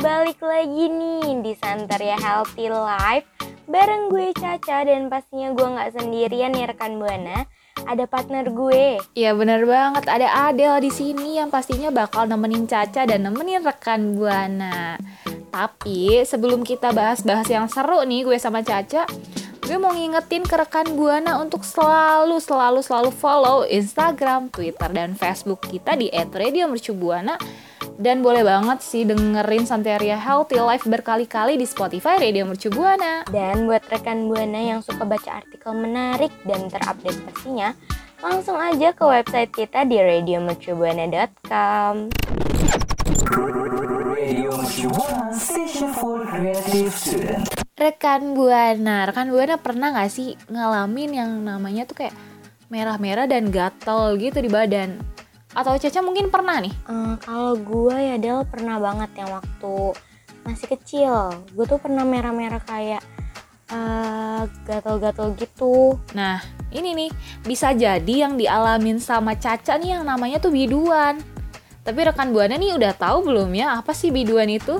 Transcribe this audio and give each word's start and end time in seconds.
Balik 0.00 0.40
lagi 0.40 0.88
nih 0.88 1.44
di 1.44 1.52
Santeria 1.60 2.16
Healthy 2.16 2.72
Life 2.72 3.28
bareng 3.68 4.08
gue 4.08 4.32
Caca 4.32 4.80
dan 4.88 5.12
pastinya 5.12 5.52
gue 5.52 5.66
nggak 5.76 5.92
sendirian 5.92 6.56
nih 6.56 6.72
rekan 6.72 6.96
Buana. 6.96 7.44
Ada 7.84 8.08
partner 8.08 8.48
gue. 8.48 8.96
Iya 9.12 9.36
bener 9.36 9.68
banget, 9.68 10.08
ada 10.08 10.48
Adel 10.48 10.80
di 10.80 10.88
sini 10.88 11.36
yang 11.36 11.52
pastinya 11.52 11.92
bakal 11.92 12.24
nemenin 12.24 12.64
Caca 12.64 13.04
dan 13.04 13.28
nemenin 13.28 13.60
rekan 13.60 14.16
Buana. 14.16 14.96
Tapi 15.52 16.24
sebelum 16.24 16.64
kita 16.64 16.96
bahas-bahas 16.96 17.44
yang 17.52 17.68
seru 17.68 18.00
nih 18.00 18.24
gue 18.24 18.40
sama 18.40 18.64
Caca, 18.64 19.04
gue 19.68 19.76
mau 19.76 19.92
ngingetin 19.92 20.48
ke 20.48 20.56
rekan 20.56 20.96
Buana 20.96 21.44
untuk 21.44 21.60
selalu 21.60 22.40
selalu 22.40 22.80
selalu 22.80 23.12
follow 23.12 23.68
Instagram, 23.68 24.48
Twitter 24.48 24.88
dan 24.96 25.12
Facebook 25.12 25.60
kita 25.68 25.92
di 25.92 26.08
@radiomercubuana 26.08 27.36
dan 28.00 28.24
boleh 28.24 28.40
banget 28.40 28.80
sih 28.80 29.04
dengerin 29.04 29.68
Santeria 29.68 30.16
Healthy 30.16 30.56
Life 30.56 30.88
berkali-kali 30.88 31.60
di 31.60 31.68
Spotify 31.68 32.16
Radio 32.16 32.48
Mercubuana. 32.48 33.28
Dan 33.28 33.68
buat 33.68 33.84
rekan 33.92 34.24
Buana 34.24 34.56
yang 34.56 34.80
suka 34.80 35.04
baca 35.04 35.44
artikel 35.44 35.76
menarik 35.76 36.32
dan 36.48 36.72
terupdate 36.72 37.20
pastinya, 37.28 37.76
langsung 38.24 38.56
aja 38.56 38.96
ke 38.96 39.04
website 39.04 39.52
kita 39.52 39.84
di 39.84 40.00
radiomercubuana.com. 40.00 42.08
Rekan 47.76 48.22
Buana, 48.32 48.96
rekan 49.12 49.28
Buana 49.28 49.60
pernah 49.60 49.92
gak 49.92 50.08
sih 50.08 50.40
ngalamin 50.48 51.10
yang 51.12 51.44
namanya 51.44 51.84
tuh 51.84 52.00
kayak 52.00 52.16
merah-merah 52.72 53.28
dan 53.28 53.52
gatel 53.52 54.16
gitu 54.16 54.40
di 54.40 54.48
badan? 54.48 55.19
Atau 55.50 55.74
Caca 55.76 56.00
mungkin 56.02 56.30
pernah 56.30 56.62
nih? 56.62 56.70
Eh, 56.70 57.14
kalau 57.22 57.58
gue 57.58 57.96
ya 57.96 58.16
Del 58.16 58.46
pernah 58.46 58.78
banget 58.78 59.10
yang 59.18 59.30
waktu 59.34 59.74
masih 60.46 60.66
kecil, 60.72 61.14
gue 61.52 61.64
tuh 61.66 61.82
pernah 61.82 62.06
merah-merah 62.06 62.62
kayak 62.62 63.02
eh, 63.70 64.42
gatal-gatal 64.66 65.34
gitu. 65.34 65.98
Nah, 66.14 66.38
ini 66.70 66.94
nih 66.94 67.10
bisa 67.42 67.74
jadi 67.74 68.30
yang 68.30 68.38
dialamin 68.38 69.02
sama 69.02 69.34
Caca 69.34 69.74
nih 69.74 69.98
yang 69.98 70.04
namanya 70.06 70.38
tuh 70.38 70.54
biduan. 70.54 71.18
Tapi 71.80 71.98
rekan 72.06 72.30
Buana 72.30 72.54
nih 72.54 72.76
udah 72.76 72.92
tahu 72.94 73.26
belum 73.26 73.50
ya 73.56 73.80
apa 73.80 73.90
sih 73.90 74.14
biduan 74.14 74.46
itu? 74.46 74.78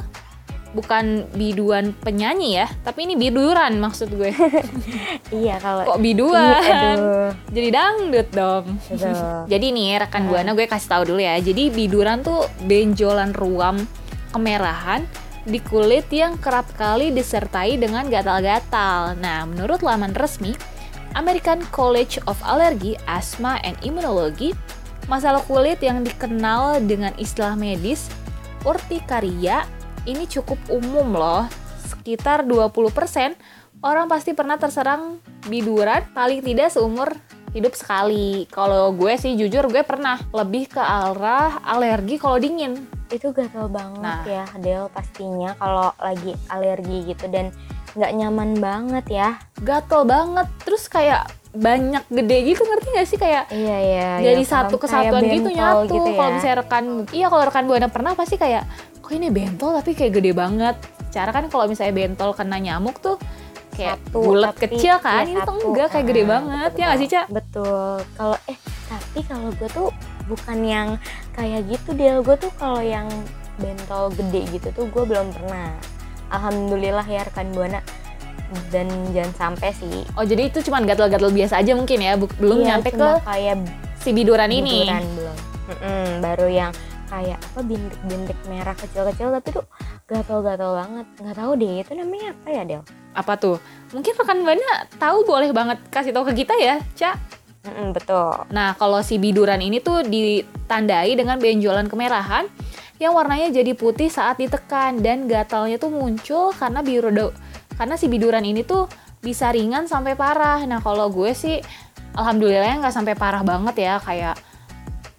Bukan 0.71 1.27
biduan 1.35 1.91
penyanyi 1.99 2.63
ya, 2.63 2.71
tapi 2.87 3.03
ini 3.03 3.19
biduran 3.19 3.83
maksud 3.83 4.15
gue. 4.15 4.31
Iya 5.31 5.63
kalau 5.63 5.87
Kok 5.87 5.99
biduan? 6.03 6.59
Iya, 6.59 6.79
aduh. 6.95 7.31
Jadi 7.55 7.69
dangdut 7.71 8.29
dong. 8.35 8.65
Aduh. 8.79 9.47
Jadi 9.53 9.67
nih 9.71 10.03
rekan 10.03 10.27
Buana 10.27 10.55
gue 10.55 10.67
kasih 10.67 10.91
tahu 10.91 11.03
dulu 11.15 11.21
ya. 11.23 11.39
Jadi 11.39 11.71
biduran 11.71 12.23
tuh 12.23 12.47
benjolan 12.67 13.31
ruam 13.35 13.83
kemerahan 14.31 15.07
di 15.47 15.59
kulit 15.63 16.07
yang 16.13 16.37
kerap 16.39 16.69
kali 16.77 17.11
disertai 17.11 17.79
dengan 17.81 18.07
gatal-gatal. 18.07 19.17
Nah, 19.19 19.49
menurut 19.49 19.81
laman 19.81 20.13
resmi 20.15 20.53
American 21.19 21.65
College 21.75 22.23
of 22.31 22.39
Allergy, 22.47 22.95
Asthma 23.11 23.59
and 23.67 23.75
Immunology, 23.83 24.55
masalah 25.11 25.43
kulit 25.49 25.83
yang 25.83 26.07
dikenal 26.07 26.79
dengan 26.87 27.11
istilah 27.19 27.59
medis 27.59 28.07
urtikaria 28.63 29.65
ini 30.09 30.25
cukup 30.29 30.59
umum 30.71 31.17
loh. 31.17 31.45
Sekitar 31.85 32.47
20% 32.47 33.37
orang 33.81 34.07
pasti 34.07 34.37
pernah 34.37 34.57
terserang 34.61 35.21
biduran 35.49 36.05
paling 36.13 36.41
tidak 36.45 36.73
seumur 36.73 37.13
hidup 37.51 37.75
sekali. 37.75 38.47
Kalau 38.49 38.95
gue 38.95 39.15
sih 39.19 39.35
jujur 39.35 39.67
gue 39.67 39.83
pernah 39.83 40.21
lebih 40.31 40.71
ke 40.71 40.81
arah 40.81 41.59
alergi 41.67 42.17
kalau 42.17 42.39
dingin. 42.39 42.79
Itu 43.11 43.35
gatal 43.35 43.67
banget 43.67 43.99
Nah. 44.01 44.23
ya 44.23 44.45
Del 44.63 44.87
pastinya 44.95 45.59
kalau 45.59 45.91
lagi 45.99 46.39
alergi 46.47 47.11
gitu 47.11 47.27
dan 47.27 47.51
nggak 47.99 48.13
nyaman 48.15 48.51
banget 48.63 49.05
ya. 49.11 49.29
Gatel 49.59 50.07
banget. 50.07 50.47
Terus 50.63 50.87
kayak 50.87 51.40
banyak 51.51 52.07
gede 52.07 52.37
gitu 52.47 52.63
ngerti 52.63 52.89
gak 52.93 53.07
sih 53.07 53.19
kayak 53.19 53.51
Iya 53.51 53.79
iya. 53.81 54.11
dari 54.23 54.39
iya, 54.39 54.47
satu 54.47 54.79
kesatuan 54.79 55.23
gitu 55.25 55.51
nyatu. 55.51 55.91
gitu 55.91 56.09
ya. 56.09 56.17
Kalau 56.17 56.31
misalnya 56.33 56.57
rekan 56.59 56.85
iya 57.11 57.27
kalau 57.27 57.43
rekan 57.43 57.65
buana 57.65 57.89
pernah 57.89 58.13
pasti 58.15 58.35
kayak 58.35 58.63
kok 58.97 59.11
ini 59.11 59.29
bentol 59.29 59.75
tapi 59.75 59.93
kayak 59.93 60.13
gede 60.15 60.31
banget. 60.33 60.79
Cara 61.11 61.31
kan 61.31 61.47
kalau 61.47 61.67
misalnya 61.67 61.91
bentol 61.93 62.31
kena 62.33 62.57
nyamuk 62.57 62.99
tuh 62.99 63.19
kayak 63.73 63.99
Satu, 64.01 64.19
bulat 64.21 64.55
tapi- 64.55 64.71
kecil 64.73 64.95
kan. 64.99 65.23
iya, 65.23 65.27
ini 65.29 65.41
tuh 65.41 65.55
enggak 65.65 65.89
kayak 65.91 66.07
gede 66.07 66.23
Ah, 66.23 66.29
banget. 66.29 66.71
betul, 66.71 66.79
Ya 66.79 66.87
gak 66.87 66.99
sih, 66.99 67.09
Ca? 67.09 67.23
Betul. 67.27 67.91
Kalau 68.13 68.37
eh 68.45 68.59
tapi 68.87 69.21
kalau 69.25 69.49
gue 69.51 69.69
tuh 69.71 69.89
bukan 70.27 70.59
yang 70.61 70.89
kayak 71.33 71.61
gitu 71.67 71.91
Del. 71.93 72.19
Gue 72.21 72.37
tuh 72.37 72.53
kalau 72.55 72.79
yang 72.79 73.11
bentol 73.57 74.09
gede 74.13 74.47
gitu 74.51 74.69
tuh 74.71 74.87
gue 74.87 75.03
belum 75.05 75.31
pernah. 75.33 75.75
Alhamdulillah 76.29 77.03
ya 77.05 77.25
rekan 77.25 77.51
buana 77.51 77.83
dan 78.75 78.87
jangan 79.15 79.33
sampai 79.37 79.71
sih. 79.75 80.03
Oh, 80.19 80.27
jadi 80.27 80.51
itu 80.51 80.63
cuma 80.67 80.83
gatal-gatal 80.83 81.31
biasa 81.31 81.63
aja 81.63 81.73
mungkin 81.75 81.99
ya, 82.03 82.19
belum 82.19 82.59
Iya, 82.63 82.67
nyampe 82.75 82.91
ke 82.95 83.09
kayak 83.23 83.57
si 84.03 84.11
biduran 84.11 84.51
ini. 84.51 84.87
biduran 84.91 85.05
belum. 85.15 85.37
Mm-mm, 85.71 86.07
baru 86.19 86.49
yang 86.51 86.73
kayak 87.11 87.39
apa 87.43 87.61
bintik-bintik 87.63 88.39
merah 88.47 88.75
kecil-kecil 88.75 89.35
tapi 89.35 89.49
tuh 89.55 89.67
gatal-gatal 90.07 90.71
banget. 90.79 91.07
Nggak 91.23 91.37
tahu 91.39 91.51
deh 91.59 91.75
itu 91.83 91.93
namanya 91.95 92.29
apa 92.35 92.49
ya 92.51 92.63
Del? 92.67 92.83
Apa 93.15 93.33
tuh? 93.39 93.57
Mungkin 93.91 94.13
rekan 94.15 94.39
Buana 94.47 94.87
tahu 94.99 95.27
boleh 95.27 95.51
banget 95.51 95.79
kasih 95.91 96.15
tahu 96.15 96.31
ke 96.31 96.43
kita 96.47 96.55
ya, 96.59 96.79
Ca. 96.99 97.15
Mm-mm, 97.61 97.93
betul. 97.93 98.49
Nah, 98.51 98.73
kalau 98.81 99.05
si 99.05 99.21
biduran 99.21 99.61
ini 99.61 99.85
tuh 99.85 100.01
ditandai 100.07 101.13
dengan 101.13 101.37
benjolan 101.37 101.87
kemerahan 101.93 102.49
yang 103.01 103.17
warnanya 103.17 103.53
jadi 103.53 103.73
putih 103.77 104.13
saat 104.13 104.37
ditekan 104.37 105.01
dan 105.01 105.25
gatalnya 105.25 105.81
tuh 105.81 105.89
muncul 105.89 106.53
karena 106.57 106.81
biru 106.85 107.09
karena 107.79 107.95
si 107.99 108.07
biduran 108.07 108.43
ini 108.47 108.65
tuh 108.65 108.87
bisa 109.21 109.53
ringan 109.53 109.85
sampai 109.87 110.17
parah. 110.17 110.65
Nah, 110.65 110.81
kalau 110.81 111.13
gue 111.13 111.31
sih 111.37 111.61
alhamdulillah 112.17 112.81
nggak 112.83 112.95
sampai 112.95 113.15
parah 113.15 113.45
banget 113.45 113.87
ya 113.87 113.95
kayak 114.03 114.37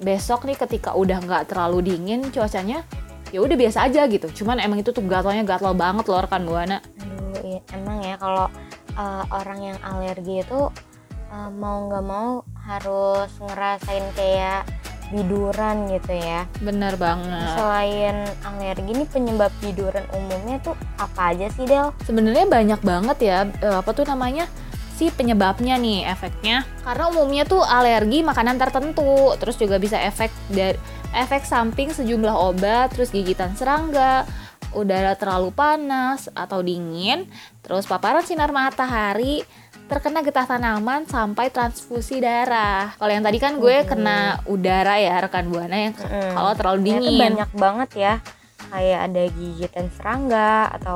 besok 0.02 0.50
nih 0.50 0.58
ketika 0.58 0.98
udah 0.98 1.22
nggak 1.22 1.54
terlalu 1.54 1.94
dingin 1.94 2.34
cuacanya 2.34 2.82
ya 3.30 3.40
udah 3.40 3.56
biasa 3.56 3.88
aja 3.88 4.10
gitu. 4.10 4.28
Cuman 4.44 4.60
emang 4.60 4.82
itu 4.82 4.92
tuh 4.92 5.06
gatalnya 5.06 5.46
gatal 5.46 5.78
banget 5.78 6.10
loh 6.10 6.20
rekan 6.20 6.44
Buana. 6.44 6.82
Aduh, 7.00 7.40
iya, 7.46 7.62
emang 7.78 8.04
ya 8.04 8.18
kalau 8.20 8.50
uh, 8.98 9.24
orang 9.32 9.72
yang 9.72 9.78
alergi 9.86 10.44
itu 10.44 10.68
uh, 11.32 11.50
mau 11.54 11.88
nggak 11.88 12.06
mau 12.06 12.44
harus 12.68 13.32
ngerasain 13.40 14.06
kayak 14.18 14.68
biduran 15.12 15.92
gitu 15.92 16.16
ya. 16.16 16.48
Bener 16.64 16.96
banget. 16.96 17.60
Selain 17.60 18.32
alergi 18.48 18.92
nih 18.96 19.08
penyebab 19.12 19.52
biduran 19.60 20.08
umumnya 20.16 20.58
tuh 20.64 20.76
apa 20.98 21.36
aja 21.36 21.48
sih 21.52 21.68
Del? 21.68 21.92
sebenarnya 22.06 22.46
banyak 22.48 22.82
banget 22.82 23.18
ya 23.20 23.38
eh, 23.62 23.78
apa 23.80 23.92
tuh 23.92 24.06
namanya 24.08 24.48
si 24.96 25.10
penyebabnya 25.10 25.82
nih 25.82 26.06
efeknya 26.06 26.62
karena 26.86 27.10
umumnya 27.10 27.44
tuh 27.48 27.66
alergi 27.66 28.22
makanan 28.22 28.62
tertentu 28.62 29.34
terus 29.42 29.58
juga 29.58 29.82
bisa 29.82 29.98
efek 29.98 30.30
dari 30.54 30.78
efek 31.18 31.42
samping 31.42 31.90
sejumlah 31.90 32.36
obat 32.36 32.94
terus 32.94 33.10
gigitan 33.10 33.58
serangga 33.58 34.30
udara 34.72 35.18
terlalu 35.18 35.50
panas 35.52 36.30
atau 36.32 36.62
dingin 36.62 37.26
terus 37.66 37.90
paparan 37.90 38.24
sinar 38.24 38.54
matahari 38.54 39.42
terkena 39.92 40.24
getah 40.24 40.48
tanaman 40.48 41.04
sampai 41.04 41.52
transfusi 41.52 42.24
darah 42.24 42.96
kalau 42.96 43.12
yang 43.12 43.28
tadi 43.28 43.44
kan 43.44 43.60
gue 43.60 43.84
kena 43.84 44.40
udara 44.48 44.96
ya 44.96 45.20
rekan 45.20 45.52
buana 45.52 45.92
yang 45.92 45.94
Mm-mm. 46.00 46.32
kalau 46.32 46.52
terlalu 46.56 46.78
Ternyata 46.80 46.96
dingin 47.04 47.20
banyak 47.20 47.50
banget 47.60 47.90
ya. 48.00 48.14
Kayak 48.72 49.00
ada 49.12 49.24
gigitan 49.36 49.88
serangga 49.92 50.72
atau 50.72 50.96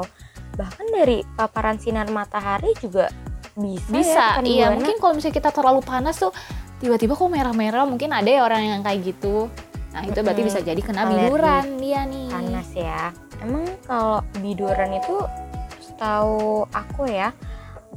bahkan 0.56 0.88
dari 0.96 1.28
paparan 1.36 1.76
sinar 1.76 2.08
matahari 2.08 2.72
juga 2.80 3.12
bisa. 3.60 3.92
bisa 3.92 4.26
ya, 4.40 4.48
iya 4.48 4.66
Buana. 4.72 4.80
mungkin 4.80 4.96
kalau 5.04 5.14
misalnya 5.20 5.36
kita 5.44 5.50
terlalu 5.52 5.82
panas 5.84 6.16
tuh 6.16 6.32
tiba-tiba 6.80 7.20
kok 7.20 7.28
merah-merah 7.28 7.84
mungkin 7.84 8.16
ada 8.16 8.32
ya 8.32 8.48
orang 8.48 8.64
yang 8.64 8.80
kayak 8.80 9.12
gitu 9.12 9.52
nah 9.92 10.04
itu 10.08 10.20
berarti 10.24 10.44
bisa 10.44 10.60
jadi 10.64 10.80
kena 10.80 11.04
Alergi. 11.04 11.20
biduran 11.20 11.66
dia 11.84 12.02
nih 12.08 12.28
panas 12.32 12.70
ya. 12.72 13.02
Emang 13.44 13.68
kalau 13.84 14.24
biduran 14.40 14.96
itu 14.96 15.16
setahu 15.84 16.64
aku 16.72 17.12
ya 17.12 17.36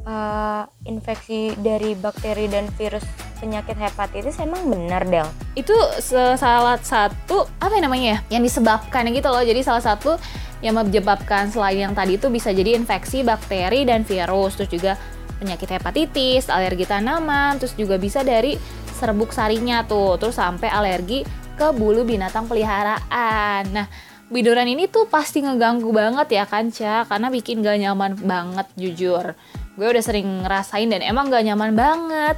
eh, 0.09 0.63
infeksi 0.89 1.53
dari 1.61 1.93
bakteri 1.93 2.49
dan 2.49 2.65
virus 2.81 3.05
penyakit 3.39 3.77
hepatitis 3.77 4.41
emang 4.41 4.67
bener 4.67 5.05
Del? 5.07 5.29
Itu 5.55 5.77
salah 6.01 6.81
satu 6.81 7.47
apa 7.61 7.77
ya 7.77 7.83
namanya 7.85 8.07
ya? 8.09 8.41
Yang 8.41 8.57
disebabkan 8.57 9.07
gitu 9.13 9.29
loh. 9.29 9.45
Jadi 9.45 9.61
salah 9.61 9.85
satu 9.85 10.17
yang 10.59 10.75
menyebabkan 10.75 11.53
selain 11.55 11.79
yang 11.79 11.95
tadi 11.95 12.19
itu 12.19 12.27
bisa 12.33 12.51
jadi 12.51 12.75
infeksi 12.75 13.23
bakteri 13.23 13.87
dan 13.87 14.03
virus, 14.03 14.59
terus 14.59 14.71
juga 14.75 14.93
penyakit 15.39 15.71
hepatitis, 15.71 16.51
alergi 16.51 16.83
tanaman, 16.83 17.63
terus 17.63 17.79
juga 17.79 17.95
bisa 17.95 18.27
dari 18.27 18.59
serbuk 18.99 19.31
sarinya 19.31 19.87
tuh, 19.87 20.19
terus 20.19 20.35
sampai 20.35 20.67
alergi 20.67 21.23
ke 21.55 21.71
bulu 21.71 22.03
binatang 22.03 22.51
peliharaan. 22.51 23.71
Nah, 23.71 23.87
biduran 24.35 24.67
ini 24.67 24.91
tuh 24.91 25.07
pasti 25.07 25.47
ngeganggu 25.47 25.95
banget 25.95 26.43
ya 26.43 26.43
kan, 26.43 26.75
Ca, 26.75 27.07
karena 27.07 27.31
bikin 27.31 27.63
gak 27.63 27.79
nyaman 27.79 28.19
banget 28.19 28.67
jujur. 28.75 29.39
Gue 29.79 29.95
udah 29.95 30.03
sering 30.03 30.43
ngerasain 30.43 30.91
dan 30.91 31.07
emang 31.07 31.31
gak 31.31 31.47
nyaman 31.47 31.79
banget. 31.79 32.37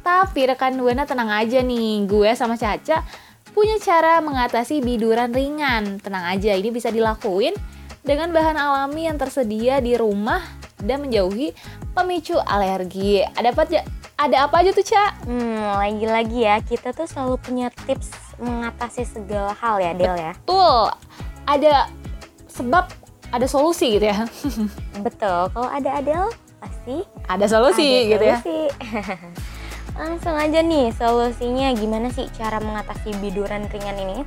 Tapi 0.00 0.48
rekan 0.48 0.80
Buana 0.80 1.04
tenang 1.04 1.28
aja 1.28 1.60
nih, 1.60 2.08
gue 2.08 2.32
sama 2.32 2.56
Caca 2.56 3.04
punya 3.52 3.76
cara 3.76 4.24
mengatasi 4.24 4.80
biduran 4.80 5.28
ringan. 5.28 6.00
Tenang 6.00 6.32
aja, 6.32 6.56
ini 6.56 6.72
bisa 6.72 6.88
dilakuin 6.88 7.52
dengan 8.00 8.32
bahan 8.32 8.56
alami 8.56 9.04
yang 9.04 9.20
tersedia 9.20 9.84
di 9.84 10.00
rumah 10.00 10.40
dan 10.80 11.04
menjauhi 11.04 11.52
pemicu 11.92 12.40
alergi. 12.40 13.20
Ada 13.36 13.52
apa 13.52 13.62
aja? 13.68 13.80
Ada 14.18 14.36
apa 14.48 14.56
aja 14.64 14.70
tuh, 14.72 14.86
Ca? 14.86 15.04
Hmm, 15.28 15.78
lagi-lagi 15.78 16.40
ya, 16.42 16.56
kita 16.64 16.96
tuh 16.96 17.04
selalu 17.04 17.36
punya 17.38 17.68
tips 17.84 18.10
mengatasi 18.40 19.04
segala 19.04 19.52
hal 19.58 19.76
ya, 19.78 19.92
Del 19.92 20.16
ya. 20.16 20.32
Betul. 20.38 20.94
Ada 21.44 21.74
sebab 22.46 22.84
ada 23.28 23.46
solusi 23.46 23.98
gitu 23.98 24.06
ya. 24.08 24.24
Betul, 25.06 25.52
kalau 25.52 25.68
ada 25.68 26.00
Adel 26.00 26.30
pasti 26.58 27.02
Ada 27.26 27.46
solusi 27.46 27.86
ada 27.86 28.08
gitu 28.14 28.24
ya. 28.24 28.38
solusi. 28.42 28.58
Langsung 30.02 30.36
aja 30.38 30.60
nih 30.62 30.94
solusinya 30.94 31.74
gimana 31.74 32.08
sih 32.14 32.30
cara 32.38 32.62
mengatasi 32.62 33.18
biduran 33.18 33.66
ringan 33.66 33.98
ini? 33.98 34.18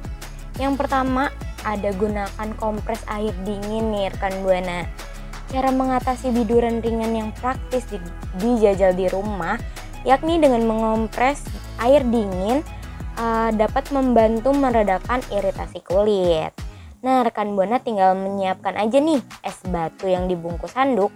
Yang 0.59 0.83
pertama 0.83 1.31
ada 1.63 1.89
gunakan 1.95 2.49
kompres 2.59 2.99
air 3.07 3.31
dingin 3.47 3.93
nih 3.93 4.11
rekan 4.11 4.43
buana. 4.43 4.83
Cara 5.47 5.71
mengatasi 5.71 6.31
biduran 6.31 6.83
ringan 6.83 7.11
yang 7.11 7.29
praktis 7.39 7.87
di, 7.87 7.99
dijajal 8.39 8.95
di 8.95 9.07
rumah 9.11 9.55
yakni 10.01 10.41
dengan 10.41 10.65
mengompres 10.65 11.45
air 11.77 12.01
dingin 12.03 12.65
uh, 13.15 13.49
dapat 13.53 13.89
membantu 13.93 14.51
meredakan 14.51 15.21
iritasi 15.29 15.79
kulit. 15.85 16.51
Nah, 17.01 17.25
rekan 17.25 17.57
buana 17.57 17.81
tinggal 17.81 18.13
menyiapkan 18.13 18.77
aja 18.77 19.01
nih 19.01 19.21
es 19.41 19.57
batu 19.65 20.05
yang 20.05 20.29
dibungkus 20.29 20.77
handuk 20.77 21.09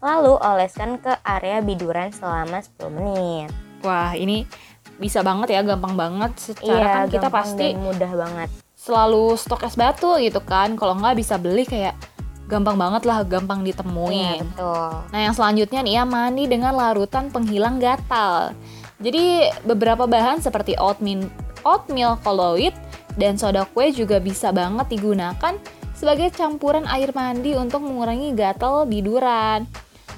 lalu 0.00 0.32
oleskan 0.40 0.96
ke 0.96 1.12
area 1.22 1.60
biduran 1.60 2.08
selama 2.10 2.64
10 2.64 2.88
menit. 2.88 3.48
Wah, 3.84 4.12
ini 4.16 4.44
bisa 4.96 5.24
banget 5.24 5.56
ya, 5.56 5.60
gampang 5.64 5.96
banget. 5.96 6.32
Secara 6.36 7.08
kan 7.08 7.12
kita 7.12 7.28
pasti 7.32 7.76
mudah 7.76 8.12
banget. 8.12 8.50
selalu 8.80 9.36
stok 9.36 9.68
es 9.68 9.76
batu 9.76 10.16
gitu 10.16 10.40
kan. 10.40 10.72
Kalau 10.72 10.96
nggak 10.96 11.16
bisa 11.20 11.36
beli 11.36 11.68
kayak 11.68 11.92
gampang 12.48 12.80
banget 12.80 13.04
lah, 13.04 13.20
gampang 13.22 13.60
Iya, 13.60 13.68
ditemuin. 13.76 14.40
betul. 14.56 14.90
Nah, 15.12 15.20
yang 15.20 15.34
selanjutnya 15.36 15.80
nih 15.84 15.94
ya, 16.00 16.04
mandi 16.08 16.44
dengan 16.48 16.72
larutan 16.72 17.28
penghilang 17.28 17.76
gatal. 17.76 18.56
Jadi, 18.98 19.52
beberapa 19.68 20.08
bahan 20.08 20.40
seperti 20.40 20.80
oatmeal, 20.80 21.28
oatmeal 21.62 22.16
kolloid 22.24 22.72
dan 23.20 23.36
soda 23.36 23.68
kue 23.68 23.92
juga 23.92 24.16
bisa 24.16 24.48
banget 24.50 24.96
digunakan 24.96 25.54
sebagai 25.92 26.32
campuran 26.32 26.88
air 26.88 27.12
mandi 27.12 27.52
untuk 27.52 27.84
mengurangi 27.84 28.32
gatal 28.32 28.88
biduran. 28.88 29.68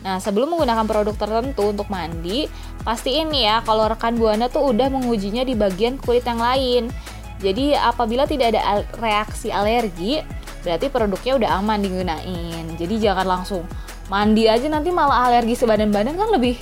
Nah, 0.03 0.19
sebelum 0.19 0.51
menggunakan 0.51 0.83
produk 0.83 1.15
tertentu 1.15 1.71
untuk 1.71 1.87
mandi, 1.87 2.51
pastiin 2.83 3.31
ya 3.31 3.63
kalau 3.63 3.87
rekan 3.87 4.19
Buana 4.19 4.51
tuh 4.51 4.75
udah 4.75 4.91
mengujinya 4.91 5.47
di 5.47 5.55
bagian 5.55 5.99
kulit 6.03 6.27
yang 6.27 6.43
lain. 6.43 6.91
Jadi, 7.39 7.75
apabila 7.75 8.27
tidak 8.27 8.55
ada 8.55 8.83
reaksi 8.99 9.51
alergi, 9.51 10.23
berarti 10.63 10.87
produknya 10.91 11.33
udah 11.39 11.51
aman 11.59 11.79
digunain. 11.83 12.65
Jadi, 12.79 12.95
jangan 12.99 13.27
langsung 13.27 13.63
mandi 14.11 14.51
aja 14.51 14.67
nanti 14.67 14.91
malah 14.91 15.31
alergi 15.31 15.55
sebadan-badan 15.55 16.19
kan 16.19 16.29
lebih 16.35 16.59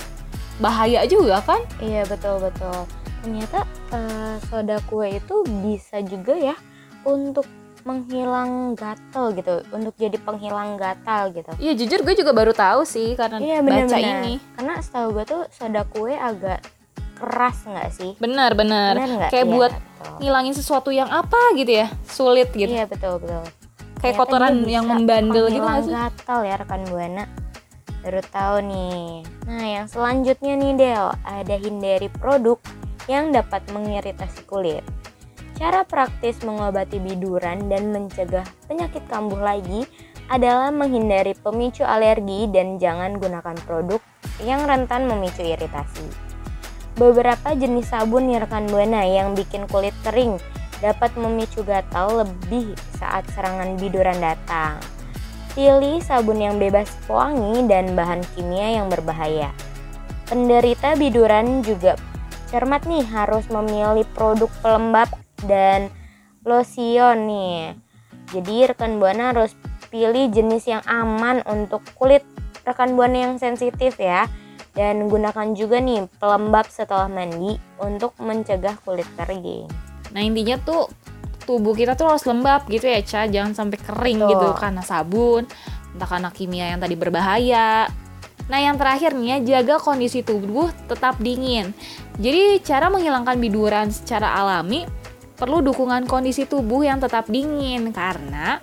bahaya 0.61 1.05
juga 1.09 1.41
kan? 1.41 1.61
Iya, 1.81 2.05
betul 2.05 2.37
betul. 2.41 2.85
Ternyata 3.21 3.65
eh, 3.93 4.35
soda 4.49 4.77
kue 4.89 5.17
itu 5.17 5.45
bisa 5.61 6.01
juga 6.01 6.33
ya 6.33 6.57
untuk 7.05 7.45
menghilang 7.83 8.73
gatal 8.73 9.33
gitu, 9.33 9.61
untuk 9.69 9.93
jadi 9.95 10.17
penghilang 10.17 10.77
gatal 10.77 11.31
gitu. 11.31 11.49
Iya, 11.57 11.73
jujur 11.75 11.99
gue 12.01 12.15
juga 12.15 12.31
baru 12.31 12.53
tahu 12.53 12.85
sih 12.85 13.13
karena 13.13 13.41
Iya, 13.41 13.57
baca 13.61 13.67
benar-benar. 13.87 14.21
ini. 14.21 14.33
Karena 14.53 14.73
setahu 14.79 15.07
gue 15.15 15.25
tuh 15.25 15.41
soda 15.49 15.81
kue 15.85 16.13
agak 16.13 16.61
keras 17.17 17.57
nggak 17.65 17.89
sih? 17.93 18.11
Benar, 18.17 18.57
benar. 18.57 18.97
Kayak 19.29 19.45
Iya, 19.45 19.53
buat 19.53 19.73
betul. 19.73 20.13
ngilangin 20.25 20.55
sesuatu 20.57 20.89
yang 20.89 21.07
apa 21.07 21.37
gitu 21.53 21.71
ya, 21.71 21.87
sulit 22.05 22.49
gitu. 22.53 22.69
Iya, 22.69 22.89
betul 22.89 23.21
betul. 23.21 23.45
Kayak 24.01 24.17
Ternyata 24.17 24.21
kotoran 24.25 24.55
yang 24.65 24.85
membandel 24.89 25.45
gitu 25.49 25.61
nggak 25.61 25.85
sih? 25.85 25.93
gatal 25.93 26.39
ya 26.41 26.55
rekan 26.57 26.81
buana. 26.89 27.25
Baru 28.01 28.21
tahu 28.33 28.55
nih. 28.65 29.21
Nah, 29.45 29.65
yang 29.77 29.85
selanjutnya 29.85 30.57
nih 30.57 30.73
Del, 30.73 31.07
ada 31.21 31.55
hindari 31.61 32.09
produk 32.09 32.57
yang 33.05 33.29
dapat 33.29 33.61
mengiritasi 33.69 34.41
kulit. 34.49 34.81
Cara 35.61 35.85
praktis 35.85 36.41
mengobati 36.41 36.97
biduran 36.97 37.69
dan 37.69 37.93
mencegah 37.93 38.41
penyakit 38.65 39.05
kambuh 39.05 39.37
lagi 39.37 39.85
adalah 40.25 40.73
menghindari 40.73 41.37
pemicu 41.37 41.85
alergi 41.85 42.49
dan 42.49 42.81
jangan 42.81 43.21
gunakan 43.21 43.53
produk 43.69 44.01
yang 44.41 44.65
rentan 44.65 45.05
memicu 45.05 45.45
iritasi. 45.45 46.09
Beberapa 46.97 47.53
jenis 47.53 47.93
sabun 47.93 48.33
nih 48.33 48.41
rekan 48.41 48.65
buana 48.73 49.05
yang 49.05 49.37
bikin 49.37 49.69
kulit 49.69 49.93
kering 50.01 50.41
dapat 50.81 51.13
memicu 51.13 51.61
gatal 51.61 52.25
lebih 52.25 52.73
saat 52.97 53.29
serangan 53.37 53.77
biduran 53.77 54.17
datang. 54.17 54.81
Pilih 55.53 56.01
sabun 56.01 56.41
yang 56.41 56.57
bebas 56.57 56.89
pewangi 57.05 57.69
dan 57.69 57.93
bahan 57.93 58.25
kimia 58.33 58.81
yang 58.81 58.89
berbahaya. 58.89 59.53
Penderita 60.25 60.97
biduran 60.97 61.61
juga 61.61 62.01
cermat 62.49 62.81
nih 62.89 63.05
harus 63.05 63.45
memilih 63.53 64.09
produk 64.17 64.49
pelembab 64.65 65.21
dan 65.45 65.89
lotion 66.45 67.29
nih. 67.29 67.77
Jadi 68.31 68.55
rekan 68.71 68.97
buana 68.97 69.35
harus 69.35 69.51
pilih 69.91 70.31
jenis 70.31 70.63
yang 70.71 70.83
aman 70.87 71.43
untuk 71.45 71.83
kulit 71.99 72.23
rekan 72.63 72.95
buana 72.95 73.29
yang 73.29 73.35
sensitif 73.37 73.99
ya. 73.99 74.25
Dan 74.71 75.11
gunakan 75.11 75.51
juga 75.51 75.83
nih 75.83 76.07
pelembab 76.15 76.63
setelah 76.71 77.11
mandi 77.11 77.59
untuk 77.83 78.15
mencegah 78.23 78.79
kulit 78.87 79.07
kering. 79.19 79.67
Nah, 80.15 80.21
intinya 80.23 80.55
tuh 80.63 80.87
tubuh 81.43 81.75
kita 81.75 81.99
tuh 81.99 82.07
harus 82.15 82.23
lembab 82.23 82.63
gitu 82.71 82.87
ya, 82.87 83.03
Ca. 83.03 83.27
Jangan 83.27 83.51
sampai 83.51 83.77
kering 83.83 84.23
Betul. 84.23 84.31
gitu 84.31 84.47
karena 84.55 84.79
sabun, 84.79 85.43
entah 85.91 86.07
karena 86.07 86.29
kimia 86.31 86.71
yang 86.71 86.79
tadi 86.79 86.95
berbahaya. 86.95 87.91
Nah, 88.47 88.59
yang 88.63 88.79
terakhir 88.79 89.11
nih 89.11 89.27
ya, 89.27 89.37
jaga 89.59 89.75
kondisi 89.83 90.23
tubuh 90.23 90.71
tetap 90.87 91.19
dingin. 91.19 91.75
Jadi, 92.15 92.63
cara 92.63 92.87
menghilangkan 92.87 93.35
biduran 93.43 93.91
secara 93.91 94.39
alami 94.39 94.87
perlu 95.41 95.65
dukungan 95.65 96.05
kondisi 96.05 96.45
tubuh 96.45 96.85
yang 96.85 97.01
tetap 97.01 97.25
dingin 97.25 97.89
karena 97.89 98.61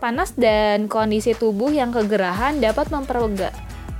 panas 0.00 0.32
dan 0.32 0.88
kondisi 0.88 1.36
tubuh 1.36 1.68
yang 1.68 1.92
kegerahan 1.92 2.64
dapat 2.64 2.88
memperlega 2.88 3.52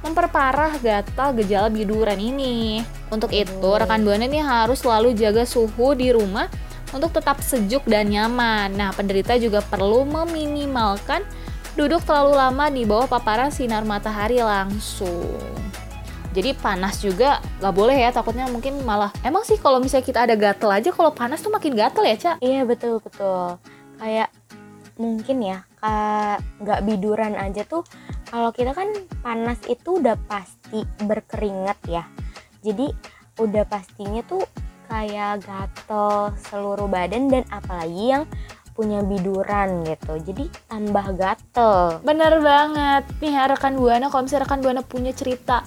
memperparah 0.05 0.81
gatal 0.85 1.33
gejala 1.33 1.73
biduran 1.73 2.21
ini. 2.21 2.85
Untuk 3.09 3.33
itu, 3.33 3.69
rekan 3.73 4.05
Buana 4.05 4.29
ini 4.29 4.37
harus 4.37 4.85
selalu 4.85 5.17
jaga 5.17 5.49
suhu 5.49 5.97
di 5.97 6.13
rumah 6.13 6.49
untuk 6.93 7.17
tetap 7.17 7.41
sejuk 7.41 7.89
dan 7.89 8.13
nyaman. 8.13 8.77
Nah, 8.77 8.93
penderita 8.93 9.41
juga 9.41 9.65
perlu 9.65 10.05
meminimalkan 10.05 11.25
duduk 11.73 12.05
terlalu 12.05 12.37
lama 12.37 12.69
di 12.69 12.85
bawah 12.85 13.09
paparan 13.09 13.49
sinar 13.49 13.89
matahari 13.89 14.45
langsung. 14.45 15.41
Jadi 16.35 16.51
panas 16.59 16.99
juga 16.99 17.39
nggak 17.63 17.75
boleh 17.79 17.95
ya, 17.95 18.11
takutnya 18.11 18.51
mungkin 18.51 18.83
malah 18.83 19.15
emang 19.23 19.47
sih 19.47 19.55
kalau 19.55 19.79
misalnya 19.79 20.03
kita 20.03 20.27
ada 20.27 20.35
gatel 20.35 20.67
aja 20.67 20.91
kalau 20.91 21.15
panas 21.15 21.39
tuh 21.39 21.55
makin 21.55 21.79
gatel 21.79 22.03
ya, 22.03 22.17
Ca? 22.19 22.33
Iya 22.43 22.67
betul 22.67 22.99
betul. 22.99 23.63
Kayak 24.03 24.35
mungkin 24.99 25.39
ya 25.47 25.63
nggak 26.59 26.81
biduran 26.83 27.39
aja 27.39 27.63
tuh 27.63 27.87
kalau 28.33 28.51
kita 28.51 28.75
kan 28.75 28.91
panas 29.23 29.63
itu 29.71 30.03
udah 30.03 30.19
pasti 30.27 30.83
berkeringat 31.07 31.79
ya. 31.87 32.03
Jadi 32.67 32.91
udah 33.39 33.63
pastinya 33.69 34.25
tuh 34.27 34.43
kayak 34.91 35.47
gatel 35.47 36.35
seluruh 36.51 36.91
badan 36.91 37.31
dan 37.31 37.45
apalagi 37.53 38.17
yang 38.17 38.25
punya 38.75 39.07
biduran 39.07 39.87
gitu. 39.87 40.19
Jadi 40.19 40.51
tambah 40.67 41.15
gatel. 41.15 42.03
Bener 42.03 42.43
banget 42.43 43.07
nih 43.23 43.39
rekan 43.55 43.79
Buana 43.79 44.11
kalau 44.11 44.27
misalnya 44.27 44.51
rekan 44.51 44.61
Buana 44.67 44.83
punya 44.83 45.15
cerita 45.15 45.63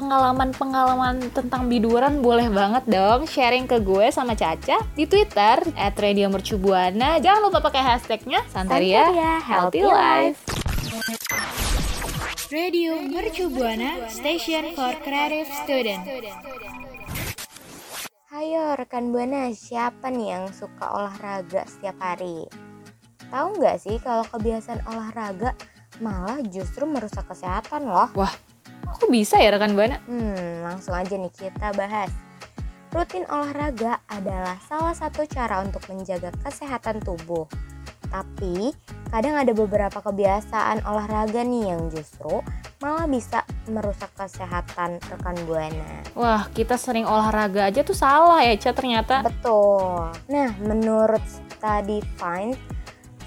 pengalaman-pengalaman 0.00 1.28
tentang 1.36 1.68
biduran 1.68 2.24
boleh 2.24 2.48
banget 2.48 2.88
dong 2.88 3.28
sharing 3.28 3.68
ke 3.68 3.84
gue 3.84 4.08
sama 4.08 4.32
Caca 4.32 4.80
di 4.96 5.04
Twitter 5.04 5.60
at 5.76 5.92
Radio 6.00 6.32
Mercubuana. 6.32 7.20
Jangan 7.20 7.44
lupa 7.44 7.60
pakai 7.60 7.84
hashtagnya 7.84 8.40
Santaria, 8.48 9.04
Santaria 9.04 9.32
Healthy 9.44 9.82
Life. 9.84 10.40
Radio 12.48 12.96
Mercu 12.96 13.52
Buana 13.52 14.08
Station 14.08 14.72
for 14.72 14.96
Creative 15.04 15.46
Student. 15.68 16.02
Hayo 18.32 18.72
rekan 18.80 19.12
Buana, 19.12 19.52
siapa 19.52 20.08
nih 20.08 20.32
yang 20.32 20.48
suka 20.56 20.96
olahraga 20.96 21.68
setiap 21.68 22.00
hari? 22.00 22.48
Tahu 23.28 23.60
nggak 23.60 23.76
sih 23.76 24.00
kalau 24.00 24.24
kebiasaan 24.24 24.80
olahraga 24.88 25.52
malah 26.00 26.40
justru 26.48 26.88
merusak 26.88 27.28
kesehatan 27.28 27.84
loh? 27.84 28.08
Kok 28.96 29.10
bisa 29.12 29.38
ya 29.38 29.54
rekan 29.54 29.78
Buana? 29.78 30.02
Hmm, 30.10 30.66
langsung 30.66 30.96
aja 30.96 31.14
nih 31.14 31.30
kita 31.30 31.70
bahas. 31.78 32.10
Rutin 32.90 33.22
olahraga 33.30 34.02
adalah 34.10 34.58
salah 34.66 34.90
satu 34.90 35.22
cara 35.30 35.62
untuk 35.62 35.86
menjaga 35.86 36.34
kesehatan 36.42 36.98
tubuh. 37.06 37.46
Tapi 38.10 38.74
kadang 39.14 39.38
ada 39.38 39.54
beberapa 39.54 40.02
kebiasaan 40.02 40.82
olahraga 40.82 41.46
nih 41.46 41.70
yang 41.70 41.86
justru 41.86 42.42
malah 42.82 43.06
bisa 43.06 43.46
merusak 43.70 44.10
kesehatan 44.18 44.98
rekan 45.06 45.36
buana. 45.46 46.02
Wah, 46.18 46.50
kita 46.50 46.74
sering 46.74 47.06
olahraga 47.06 47.70
aja 47.70 47.86
tuh 47.86 47.94
salah 47.94 48.42
ya, 48.42 48.58
Ca 48.58 48.74
ternyata. 48.74 49.22
Betul. 49.22 50.10
Nah, 50.26 50.50
menurut 50.58 51.22
Study 51.30 52.02
Find, 52.18 52.58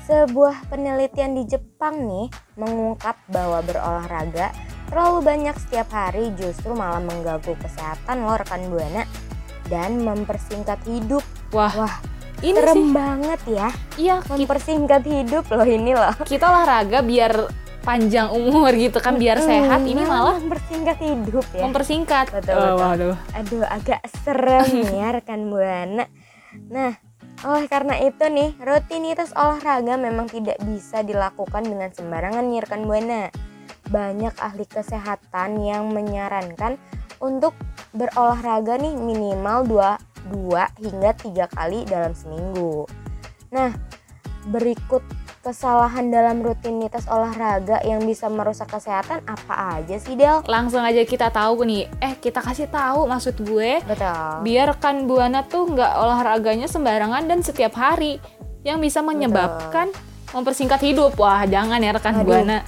sebuah 0.04 0.68
penelitian 0.68 1.40
di 1.40 1.48
Jepang 1.48 2.04
nih 2.04 2.28
mengungkap 2.60 3.16
bahwa 3.32 3.64
berolahraga 3.64 4.52
terlalu 4.94 5.26
banyak 5.26 5.58
setiap 5.58 5.90
hari 5.90 6.30
justru 6.38 6.72
malah 6.72 7.02
mengganggu 7.02 7.58
kesehatan 7.58 8.22
loh 8.22 8.38
rekan 8.38 8.62
buana 8.70 9.10
dan 9.66 9.98
mempersingkat 9.98 10.78
hidup. 10.86 11.26
Wah, 11.50 11.74
Wah, 11.74 11.96
ini 12.46 12.54
serem 12.54 12.78
sih. 12.78 12.94
banget 12.94 13.42
ya. 13.50 13.68
Iya, 13.98 14.16
Mempersingkat 14.24 15.02
hidup 15.02 15.50
loh 15.50 15.66
ini 15.66 15.98
loh. 15.98 16.14
kita 16.22 16.46
olahraga 16.46 17.02
biar 17.02 17.50
panjang 17.82 18.30
umur 18.30 18.70
gitu 18.72 19.02
kan, 19.02 19.18
biar 19.18 19.42
sehat. 19.42 19.82
Hmm, 19.82 19.90
Ini 19.90 20.06
malah 20.06 20.38
mempersingkat 20.38 20.98
hidup 21.02 21.46
ya. 21.52 21.62
mempersingkat. 21.66 22.26
Betul, 22.30 22.54
Oh, 22.54 22.62
betul. 22.62 22.78
waduh. 22.80 23.16
Aduh, 23.34 23.64
agak 23.66 24.00
serem 24.22 24.70
ya 24.94 25.10
rekan 25.12 25.50
buana. 25.50 26.06
Nah, 26.70 26.94
oleh 27.44 27.66
karena 27.66 27.98
itu 27.98 28.24
nih, 28.24 28.54
rutinitas 28.56 29.34
olahraga 29.34 29.98
memang 29.98 30.30
tidak 30.30 30.62
bisa 30.62 31.02
dilakukan 31.02 31.66
dengan 31.66 31.90
sembarangan 31.90 32.46
nih 32.46 32.62
rekan 32.62 32.86
buana. 32.86 33.34
Banyak 33.92 34.36
ahli 34.40 34.64
kesehatan 34.68 35.60
yang 35.64 35.92
menyarankan 35.92 36.80
untuk 37.20 37.56
berolahraga 37.92 38.80
nih 38.80 38.96
minimal 38.96 39.64
2, 40.30 40.32
2 40.32 40.84
hingga 40.84 41.12
3 41.16 41.56
kali 41.56 41.80
dalam 41.88 42.12
seminggu. 42.16 42.88
Nah, 43.54 43.72
berikut 44.50 45.04
kesalahan 45.44 46.08
dalam 46.08 46.40
rutinitas 46.40 47.04
olahraga 47.12 47.84
yang 47.84 48.00
bisa 48.08 48.32
merusak 48.32 48.72
kesehatan 48.72 49.20
apa 49.28 49.76
aja 49.80 50.00
sih 50.00 50.16
Del? 50.16 50.40
Langsung 50.48 50.80
aja 50.80 51.04
kita 51.04 51.28
tahu 51.28 51.68
nih. 51.68 51.92
Eh, 52.00 52.16
kita 52.16 52.40
kasih 52.40 52.72
tahu 52.72 53.04
maksud 53.12 53.36
gue. 53.44 53.84
Betul. 53.84 54.48
biar 54.48 54.72
rekan 54.72 55.04
buana 55.04 55.44
tuh 55.44 55.68
nggak 55.68 55.92
olahraganya 56.00 56.72
sembarangan 56.72 57.28
dan 57.28 57.44
setiap 57.44 57.76
hari 57.76 58.24
yang 58.64 58.80
bisa 58.80 59.04
menyebabkan 59.04 59.92
mempersingkat 60.32 60.80
hidup 60.82 61.14
wah 61.20 61.44
jangan 61.44 61.84
ya 61.84 61.92
rekan 61.94 62.16
Aduh. 62.24 62.26
buana 62.26 62.64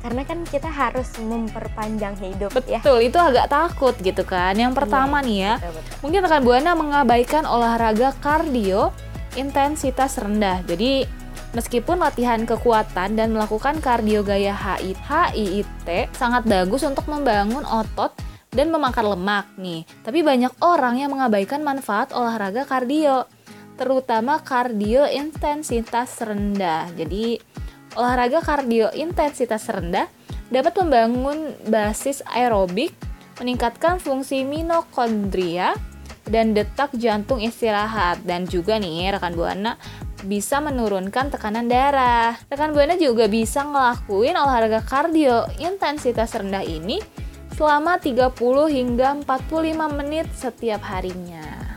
karena 0.00 0.22
kan 0.24 0.38
kita 0.48 0.68
harus 0.68 1.08
memperpanjang 1.20 2.16
hidup 2.20 2.52
ya 2.64 2.80
betul 2.80 3.00
itu 3.04 3.18
agak 3.20 3.52
takut 3.52 3.94
gitu 4.00 4.24
kan 4.24 4.56
yang 4.56 4.72
pertama 4.72 5.20
nih 5.20 5.38
ya 5.38 5.54
Betul, 5.60 5.72
betul. 5.76 5.94
mungkin 6.00 6.20
rekan 6.24 6.42
buana 6.42 6.70
mengabaikan 6.72 7.44
olahraga 7.44 8.16
kardio 8.20 8.90
intensitas 9.36 10.16
rendah 10.16 10.64
jadi 10.64 11.04
Meskipun 11.50 11.98
latihan 11.98 12.46
kekuatan 12.46 13.18
dan 13.18 13.34
melakukan 13.34 13.82
kardio 13.82 14.22
gaya 14.22 14.54
HIIT, 14.54 14.98
HIIT 15.02 16.14
sangat 16.14 16.46
bagus 16.46 16.86
untuk 16.86 17.10
membangun 17.10 17.66
otot 17.66 18.14
dan 18.54 18.70
membakar 18.70 19.02
lemak 19.02 19.50
nih. 19.58 19.82
Tapi 20.06 20.22
banyak 20.22 20.54
orang 20.62 21.02
yang 21.02 21.10
mengabaikan 21.10 21.66
manfaat 21.66 22.14
olahraga 22.14 22.62
kardio, 22.62 23.26
terutama 23.74 24.38
kardio 24.38 25.10
intensitas 25.10 26.22
rendah. 26.22 26.86
Jadi 26.94 27.42
olahraga 27.98 28.42
kardio 28.42 28.90
intensitas 28.94 29.66
rendah 29.70 30.06
dapat 30.50 30.74
membangun 30.82 31.54
basis 31.70 32.22
aerobik, 32.26 32.94
meningkatkan 33.38 34.02
fungsi 34.02 34.42
mitokondria 34.42 35.78
dan 36.26 36.52
detak 36.54 36.94
jantung 36.98 37.42
istirahat 37.42 38.22
dan 38.26 38.46
juga 38.46 38.78
nih 38.78 39.14
rekan 39.16 39.34
buana 39.34 39.74
bisa 40.24 40.60
menurunkan 40.60 41.32
tekanan 41.32 41.66
darah. 41.66 42.36
Rekan 42.52 42.76
buana 42.76 42.94
juga 43.00 43.24
bisa 43.26 43.64
ngelakuin 43.64 44.36
olahraga 44.36 44.84
kardio 44.84 45.48
intensitas 45.56 46.36
rendah 46.36 46.62
ini 46.62 47.00
selama 47.56 47.96
30 48.00 48.36
hingga 48.68 49.16
45 49.24 49.98
menit 49.98 50.26
setiap 50.36 50.80
harinya. 50.84 51.76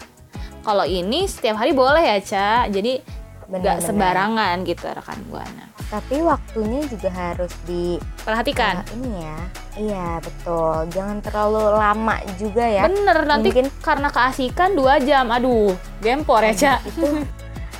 Kalau 0.63 0.87
ini 0.87 1.27
setiap 1.27 1.59
hari 1.59 1.75
boleh 1.75 2.03
ya, 2.03 2.19
Ca. 2.23 2.51
Jadi 2.71 3.03
nggak 3.51 3.83
sembarangan 3.83 4.63
gitu 4.63 4.87
rekan 4.87 5.19
buana. 5.27 5.72
Tapi 5.93 6.25
waktunya 6.25 6.81
juga 6.89 7.05
harus 7.07 7.53
di 7.63 8.01
Perhatikan. 8.25 8.81
eh, 8.81 8.97
ini 8.97 9.11
ya 9.21 9.37
iya 9.73 10.07
betul 10.17 10.89
jangan 10.89 11.21
terlalu 11.21 11.61
lama 11.69 12.17
juga 12.33 12.65
ya 12.65 12.89
Bener, 12.89 13.17
nanti 13.23 13.53
Mungkin- 13.53 13.69
karena 13.79 14.09
keasikan 14.09 14.73
2 14.73 14.97
jam. 14.99 15.29
Aduh, 15.29 15.77
gempor 16.01 16.41
ya, 16.41 16.53
Ca. 16.53 16.73
itu 16.81 17.05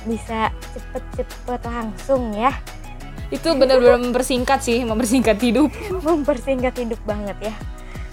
bisa 0.06 0.54
cepet-cepet 0.70 1.60
langsung 1.64 2.30
ya 2.30 2.54
Itu 3.32 3.50
bener-bener 3.52 3.98
mempersingkat 3.98 4.62
sih, 4.62 4.86
mempersingkat 4.86 5.42
hidup. 5.42 5.74
mempersingkat 6.06 6.76
hidup 6.76 7.00
banget 7.02 7.34
ya. 7.42 7.54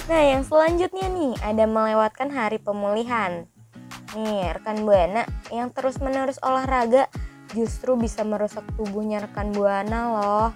Nah, 0.10 0.18
yang 0.24 0.42
selanjutnya 0.42 1.06
nih 1.06 1.34
ada 1.46 1.70
melewatkan 1.70 2.34
hari 2.34 2.58
pemulihan. 2.58 3.46
Nih, 4.12 4.50
rekan 4.50 4.82
Buana 4.82 5.24
yang 5.48 5.70
terus-menerus 5.70 6.42
olahraga 6.42 7.06
justru 7.54 8.00
bisa 8.00 8.24
merusak 8.24 8.64
tubuhnya 8.76 9.24
rekan 9.24 9.52
Buana 9.52 10.00
loh. 10.14 10.50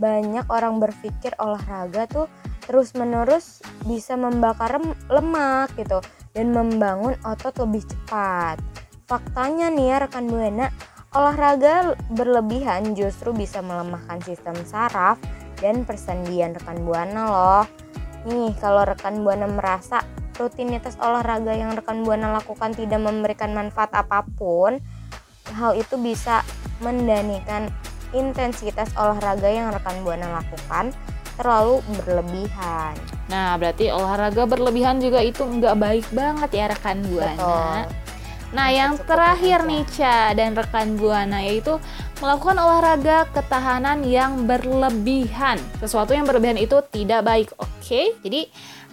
Banyak 0.00 0.48
orang 0.48 0.80
berpikir 0.80 1.36
olahraga 1.36 2.08
tuh 2.08 2.26
terus-menerus 2.64 3.60
bisa 3.84 4.16
membakar 4.16 4.80
lemak 5.10 5.74
gitu 5.76 6.00
dan 6.32 6.54
membangun 6.54 7.18
otot 7.26 7.52
lebih 7.66 7.84
cepat. 7.84 8.56
Faktanya 9.10 9.68
nih 9.74 9.86
ya 9.90 9.96
rekan 10.06 10.30
Buana, 10.30 10.70
olahraga 11.10 11.98
berlebihan 12.14 12.94
justru 12.94 13.34
bisa 13.34 13.58
melemahkan 13.58 14.22
sistem 14.22 14.54
saraf 14.62 15.18
dan 15.58 15.82
persendian 15.82 16.54
rekan 16.54 16.86
buana 16.86 17.22
loh. 17.26 17.64
Nih, 18.30 18.54
kalau 18.60 18.84
rekan 18.84 19.24
buana 19.24 19.48
merasa 19.48 20.04
rutinitas 20.36 20.96
olahraga 21.00 21.52
yang 21.52 21.76
rekan 21.76 22.06
buana 22.06 22.32
lakukan 22.40 22.72
tidak 22.72 23.00
memberikan 23.00 23.52
manfaat 23.52 23.92
apa 23.92 24.24
pun, 24.38 24.80
hal 25.54 25.76
itu 25.76 25.94
bisa 26.00 26.42
mendanikan 26.80 27.68
intensitas 28.10 28.90
olahraga 28.98 29.46
yang 29.46 29.70
rekan 29.70 30.02
buana 30.02 30.42
lakukan 30.42 30.90
terlalu 31.38 31.80
berlebihan. 32.02 32.94
Nah, 33.32 33.56
berarti 33.56 33.88
olahraga 33.88 34.44
berlebihan 34.44 35.00
juga 35.00 35.24
itu 35.24 35.40
nggak 35.40 35.76
baik 35.78 36.06
banget 36.12 36.50
ya 36.52 36.64
rekan 36.68 37.00
buana. 37.06 37.38
Betul. 37.38 38.10
Nah, 38.50 38.66
Maka 38.66 38.74
yang 38.74 38.92
terakhir 38.98 39.58
nih 39.62 39.84
Ca 39.94 40.34
dan 40.34 40.58
rekan 40.58 40.98
buana 40.98 41.38
yaitu 41.38 41.78
melakukan 42.18 42.58
olahraga 42.58 43.30
ketahanan 43.30 44.02
yang 44.02 44.44
berlebihan. 44.44 45.56
Sesuatu 45.78 46.12
yang 46.12 46.26
berlebihan 46.26 46.58
itu 46.58 46.82
tidak 46.90 47.22
baik, 47.24 47.48
oke? 47.56 48.02
Jadi 48.20 48.50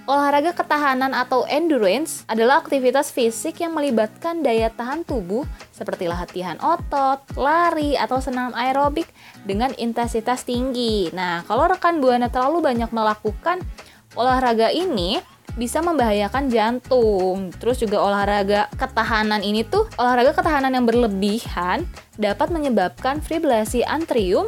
olahraga 0.07 0.55
ketahanan 0.55 1.11
atau 1.11 1.43
endurance 1.51 2.23
adalah 2.31 2.63
aktivitas 2.63 3.11
fisik 3.11 3.59
yang 3.59 3.75
melibatkan 3.75 4.39
daya 4.39 4.71
tahan 4.71 5.03
tubuh 5.03 5.43
seperti 5.75 6.07
latihan 6.07 6.55
otot, 6.63 7.19
lari 7.35 7.99
atau 7.99 8.23
senam 8.23 8.55
aerobik 8.55 9.05
dengan 9.43 9.75
intensitas 9.75 10.47
tinggi. 10.47 11.11
Nah, 11.11 11.43
kalau 11.43 11.67
rekan 11.67 11.99
buana 11.99 12.31
terlalu 12.31 12.63
banyak 12.63 12.89
melakukan 12.95 13.59
olahraga 14.15 14.71
ini 14.71 15.19
bisa 15.59 15.83
membahayakan 15.83 16.47
jantung. 16.47 17.51
Terus 17.59 17.83
juga 17.83 17.99
olahraga 17.99 18.71
ketahanan 18.79 19.43
ini 19.43 19.67
tuh 19.67 19.89
olahraga 19.99 20.31
ketahanan 20.37 20.71
yang 20.71 20.85
berlebihan 20.87 21.83
dapat 22.15 22.47
menyebabkan 22.53 23.19
fibrilasi 23.19 23.83
antrium 23.83 24.47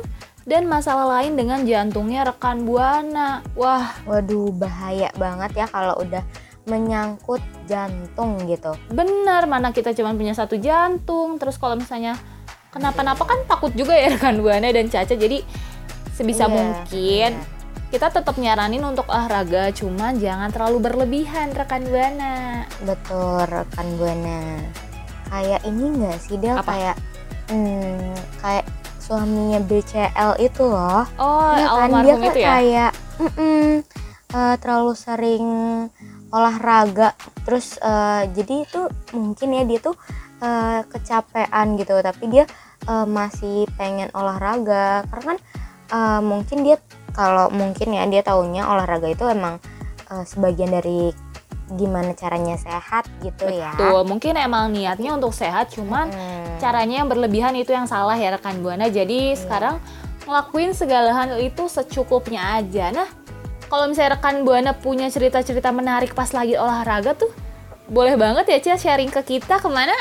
dan 0.50 0.66
masalah 0.66 1.22
lain 1.22 1.38
dengan 1.38 1.62
jantungnya 1.62 2.26
rekan 2.26 2.66
buana. 2.66 3.46
Wah, 3.54 3.94
Waduh, 4.10 4.50
bahaya 4.50 5.14
banget 5.14 5.54
ya 5.54 5.66
kalau 5.70 5.94
udah 6.02 6.26
menyangkut 6.66 7.42
jantung 7.66 8.38
gitu. 8.46 8.74
bener 8.90 9.46
mana 9.46 9.70
kita 9.70 9.94
cuma 9.94 10.14
punya 10.14 10.34
satu 10.34 10.58
jantung. 10.58 11.38
Terus 11.38 11.62
kalau 11.62 11.78
misalnya 11.78 12.18
kenapa-napa 12.70 13.26
kan 13.26 13.40
takut 13.46 13.70
juga 13.74 13.94
ya 13.94 14.10
rekan 14.18 14.42
buana 14.42 14.74
dan 14.74 14.90
Caca. 14.90 15.14
Jadi 15.14 15.46
sebisa 16.14 16.46
Iya, 16.46 16.52
mungkin 16.52 17.32
benar. 17.38 17.90
kita 17.90 18.08
tetap 18.12 18.36
nyaranin 18.36 18.84
untuk 18.84 19.06
olahraga, 19.06 19.70
cuma 19.72 20.14
jangan 20.14 20.50
terlalu 20.50 20.78
berlebihan 20.82 21.54
rekan 21.54 21.86
buana. 21.86 22.66
Betul, 22.82 23.46
rekan 23.46 23.88
buana. 23.98 24.42
Kayak 25.30 25.62
ini 25.64 25.84
nggak 25.94 26.18
sih 26.20 26.38
Del? 26.38 26.58
Apa? 26.58 26.70
Kayak 26.70 26.96
hmm, 27.50 28.14
kayak 28.42 28.66
suaminya 29.10 29.58
BCL 29.66 30.38
itu 30.38 30.62
loh. 30.70 31.02
Oh, 31.18 31.50
Iya 31.58 31.66
kan 31.66 31.90
dia 31.90 31.98
almarhum 31.98 32.20
kan 32.22 32.30
itu 32.30 32.40
ya? 32.40 32.50
kayak 32.54 32.92
mm-mm, 33.18 33.66
eh, 34.38 34.56
terlalu 34.62 34.94
sering 34.94 35.46
olahraga 36.30 37.18
terus 37.42 37.82
uh, 37.82 38.22
jadi 38.30 38.70
itu 38.70 38.82
mungkin 39.18 39.50
ya 39.50 39.64
dia 39.66 39.80
tuh 39.82 39.98
uh, 40.46 40.86
kecapean 40.86 41.74
gitu 41.82 41.98
tapi 42.06 42.30
dia 42.30 42.46
uh, 42.86 43.06
masih 43.10 43.66
pengen 43.74 44.14
olahraga 44.14 45.04
karena 45.10 45.24
kan 45.26 45.38
uh, 45.90 46.22
mungkin 46.22 46.62
dia 46.62 46.78
kalau 47.18 47.50
mungkin 47.50 47.98
ya 47.98 48.06
dia 48.06 48.22
taunya 48.22 48.70
olahraga 48.70 49.10
itu 49.10 49.26
emang 49.26 49.58
uh, 50.14 50.22
sebagian 50.22 50.70
dari 50.70 51.10
gimana 51.78 52.18
caranya 52.18 52.58
sehat 52.58 53.06
gitu 53.22 53.46
Betul. 53.46 53.62
ya. 53.62 53.72
Betul, 53.78 54.02
mungkin 54.10 54.34
emang 54.38 54.74
niatnya 54.74 55.14
untuk 55.14 55.34
sehat, 55.34 55.70
cuman 55.74 56.10
hmm. 56.10 56.58
caranya 56.58 57.04
yang 57.04 57.10
berlebihan 57.10 57.54
itu 57.54 57.74
yang 57.74 57.86
salah 57.86 58.18
ya 58.18 58.34
rekan 58.34 58.62
buana. 58.66 58.90
Jadi 58.90 59.34
hmm. 59.34 59.38
sekarang 59.38 59.76
ngelakuin 60.26 60.72
segala 60.74 61.14
hal 61.14 61.38
itu 61.42 61.66
secukupnya 61.70 62.62
aja. 62.62 62.94
Nah, 62.94 63.10
kalau 63.70 63.86
misalnya 63.90 64.18
rekan 64.18 64.42
buana 64.42 64.74
punya 64.74 65.10
cerita-cerita 65.14 65.70
menarik 65.70 66.18
pas 66.18 66.34
lagi 66.34 66.58
olahraga 66.58 67.14
tuh, 67.14 67.30
boleh 67.90 68.18
banget 68.18 68.46
ya 68.50 68.58
Cia 68.62 68.78
sharing 68.78 69.14
ke 69.14 69.22
kita 69.38 69.62
ke 69.62 69.70
mana? 69.70 69.94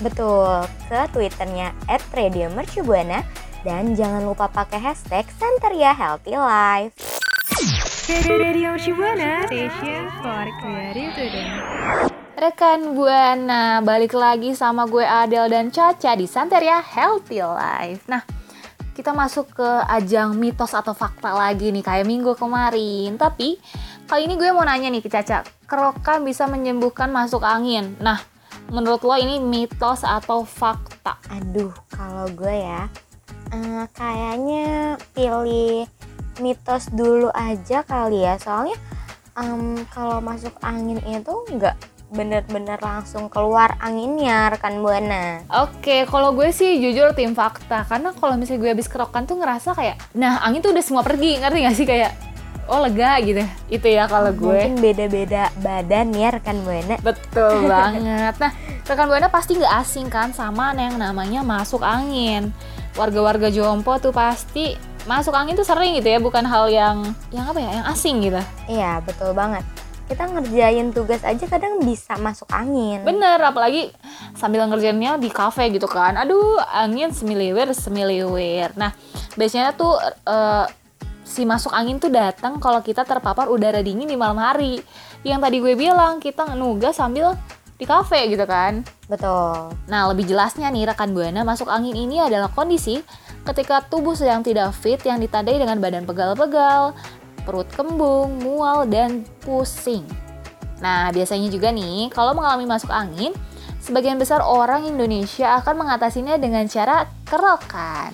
Betul, 0.00 0.64
ke 0.88 1.00
twitternya 1.12 1.76
@radiomercubuana 2.12 3.20
dan 3.60 3.92
jangan 3.92 4.24
lupa 4.24 4.48
pakai 4.48 4.80
hashtag 4.80 5.28
Santeria 5.36 5.92
Healthy 5.92 6.36
Life. 6.40 7.19
Radio 7.60 8.72
Shibuana, 8.80 9.44
station 9.44 10.08
for 10.24 10.48
creative 10.64 11.12
student. 11.12 11.52
Rekan 12.32 12.96
Buana, 12.96 13.84
balik 13.84 14.16
lagi 14.16 14.56
sama 14.56 14.88
gue 14.88 15.04
Adel 15.04 15.52
dan 15.52 15.68
Caca 15.68 16.16
di 16.16 16.24
Santeria 16.24 16.80
Healthy 16.80 17.44
Life. 17.44 18.08
Nah, 18.08 18.24
kita 18.96 19.12
masuk 19.12 19.60
ke 19.60 19.68
ajang 19.92 20.40
mitos 20.40 20.72
atau 20.72 20.96
fakta 20.96 21.36
lagi 21.36 21.68
nih 21.68 21.84
kayak 21.84 22.08
minggu 22.08 22.32
kemarin. 22.32 23.20
Tapi 23.20 23.60
kali 24.08 24.24
ini 24.24 24.40
gue 24.40 24.56
mau 24.56 24.64
nanya 24.64 24.88
nih 24.88 25.04
ke 25.04 25.12
Caca, 25.12 25.44
kerokan 25.68 26.24
bisa 26.24 26.48
menyembuhkan 26.48 27.12
masuk 27.12 27.44
angin. 27.44 27.92
Nah, 28.00 28.24
menurut 28.72 29.04
lo 29.04 29.20
ini 29.20 29.36
mitos 29.36 30.00
atau 30.00 30.48
fakta? 30.48 31.20
Aduh, 31.28 31.76
kalau 31.92 32.24
gue 32.32 32.56
ya, 32.56 32.88
uh, 33.52 33.84
kayaknya 33.92 34.96
pilih 35.12 35.84
mitos 36.38 36.86
dulu 36.94 37.28
aja 37.34 37.82
kali 37.82 38.22
ya 38.22 38.38
soalnya 38.38 38.78
um, 39.34 39.82
kalau 39.90 40.22
masuk 40.22 40.54
angin 40.62 41.02
itu 41.02 41.34
nggak 41.50 41.74
bener-bener 42.10 42.74
langsung 42.82 43.30
keluar 43.30 43.78
anginnya 43.78 44.50
rekan 44.50 44.82
buana. 44.82 45.46
Oke, 45.62 46.02
kalau 46.10 46.34
gue 46.34 46.50
sih 46.50 46.82
jujur 46.82 47.14
tim 47.14 47.38
fakta 47.38 47.86
karena 47.86 48.10
kalau 48.10 48.34
misalnya 48.34 48.66
gue 48.66 48.70
habis 48.74 48.90
kerokan 48.90 49.30
tuh 49.30 49.38
ngerasa 49.38 49.78
kayak, 49.78 49.94
nah 50.18 50.42
angin 50.42 50.58
tuh 50.58 50.74
udah 50.74 50.82
semua 50.82 51.06
pergi, 51.06 51.38
ngerti 51.38 51.58
gak 51.62 51.76
sih 51.78 51.86
kayak 51.86 52.10
oh 52.66 52.82
lega 52.82 53.18
gitu. 53.22 53.42
Itu 53.70 53.86
ya 53.86 54.10
kalau 54.10 54.34
gue. 54.34 54.46
Mungkin 54.46 54.82
beda-beda 54.82 55.54
badan 55.62 56.10
ya 56.10 56.34
rekan 56.34 56.58
buana. 56.66 56.98
Betul 56.98 57.66
banget. 57.70 58.34
Nah 58.42 58.52
rekan 58.86 59.06
buana 59.06 59.30
pasti 59.30 59.54
nggak 59.54 59.74
asing 59.86 60.10
kan 60.10 60.34
sama 60.34 60.74
yang 60.74 60.98
namanya 60.98 61.46
masuk 61.46 61.82
angin. 61.86 62.50
Warga-warga 62.98 63.54
Jompo 63.54 63.98
tuh 64.02 64.10
pasti 64.10 64.74
masuk 65.08 65.32
angin 65.32 65.56
tuh 65.56 65.64
sering 65.64 65.96
gitu 65.96 66.08
ya, 66.08 66.18
bukan 66.18 66.44
hal 66.44 66.68
yang 66.68 67.16
yang 67.32 67.48
apa 67.48 67.60
ya, 67.60 67.70
yang 67.80 67.86
asing 67.88 68.20
gitu. 68.24 68.40
Iya, 68.68 69.00
betul 69.04 69.32
banget. 69.32 69.64
Kita 70.10 70.26
ngerjain 70.26 70.90
tugas 70.90 71.22
aja 71.22 71.46
kadang 71.46 71.78
bisa 71.86 72.18
masuk 72.18 72.50
angin. 72.50 73.06
Bener, 73.06 73.38
apalagi 73.38 73.94
sambil 74.34 74.66
ngerjainnya 74.66 75.22
di 75.22 75.30
kafe 75.30 75.70
gitu 75.70 75.86
kan. 75.86 76.18
Aduh, 76.18 76.58
angin 76.66 77.14
semiliwir 77.14 77.70
semiliwir. 77.70 78.74
Nah, 78.74 78.90
biasanya 79.38 79.70
tuh 79.78 79.94
uh, 80.26 80.66
si 81.22 81.46
masuk 81.46 81.70
angin 81.70 82.02
tuh 82.02 82.10
datang 82.10 82.58
kalau 82.58 82.82
kita 82.82 83.06
terpapar 83.06 83.46
udara 83.46 83.78
dingin 83.86 84.10
di 84.10 84.18
malam 84.18 84.42
hari. 84.42 84.82
Yang 85.22 85.40
tadi 85.46 85.56
gue 85.62 85.74
bilang, 85.78 86.18
kita 86.18 86.58
nugas 86.58 86.98
sambil 86.98 87.38
di 87.78 87.86
kafe 87.86 88.26
gitu 88.34 88.42
kan. 88.50 88.82
Betul. 89.06 89.72
Nah, 89.86 90.10
lebih 90.10 90.26
jelasnya 90.26 90.74
nih 90.74 90.90
rekan 90.90 91.14
Buana, 91.14 91.46
masuk 91.46 91.70
angin 91.70 91.94
ini 91.94 92.18
adalah 92.18 92.50
kondisi 92.50 92.98
ketika 93.46 93.84
tubuh 93.86 94.12
sedang 94.12 94.44
tidak 94.44 94.74
fit 94.76 95.00
yang 95.04 95.20
ditandai 95.20 95.56
dengan 95.56 95.80
badan 95.80 96.04
pegal-pegal, 96.04 96.92
perut 97.42 97.68
kembung, 97.72 98.40
mual, 98.40 98.84
dan 98.84 99.24
pusing. 99.42 100.04
Nah, 100.80 101.12
biasanya 101.12 101.48
juga 101.52 101.68
nih, 101.72 102.08
kalau 102.12 102.32
mengalami 102.32 102.64
masuk 102.64 102.88
angin, 102.88 103.36
sebagian 103.80 104.16
besar 104.16 104.40
orang 104.40 104.88
Indonesia 104.88 105.60
akan 105.60 105.84
mengatasinya 105.84 106.40
dengan 106.40 106.64
cara 106.68 107.08
kerokan. 107.28 108.12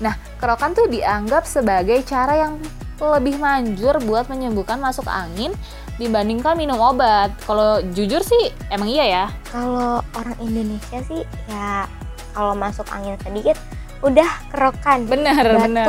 Nah, 0.00 0.14
kerokan 0.40 0.72
tuh 0.72 0.86
dianggap 0.88 1.44
sebagai 1.44 2.00
cara 2.06 2.48
yang 2.48 2.60
lebih 2.98 3.38
manjur 3.38 3.94
buat 4.02 4.26
menyembuhkan 4.26 4.82
masuk 4.82 5.06
angin 5.06 5.54
dibandingkan 5.98 6.54
minum 6.54 6.78
obat. 6.78 7.34
Kalau 7.46 7.82
jujur 7.94 8.22
sih 8.22 8.54
emang 8.70 8.90
iya 8.90 9.04
ya. 9.06 9.24
Kalau 9.50 10.02
orang 10.14 10.36
Indonesia 10.42 10.98
sih 11.06 11.22
ya 11.50 11.86
kalau 12.34 12.54
masuk 12.54 12.86
angin 12.94 13.18
sedikit 13.22 13.58
udah 14.02 14.30
kerokan. 14.52 14.98
Bener 15.08 15.44
batuk 15.44 15.62
bener. 15.64 15.86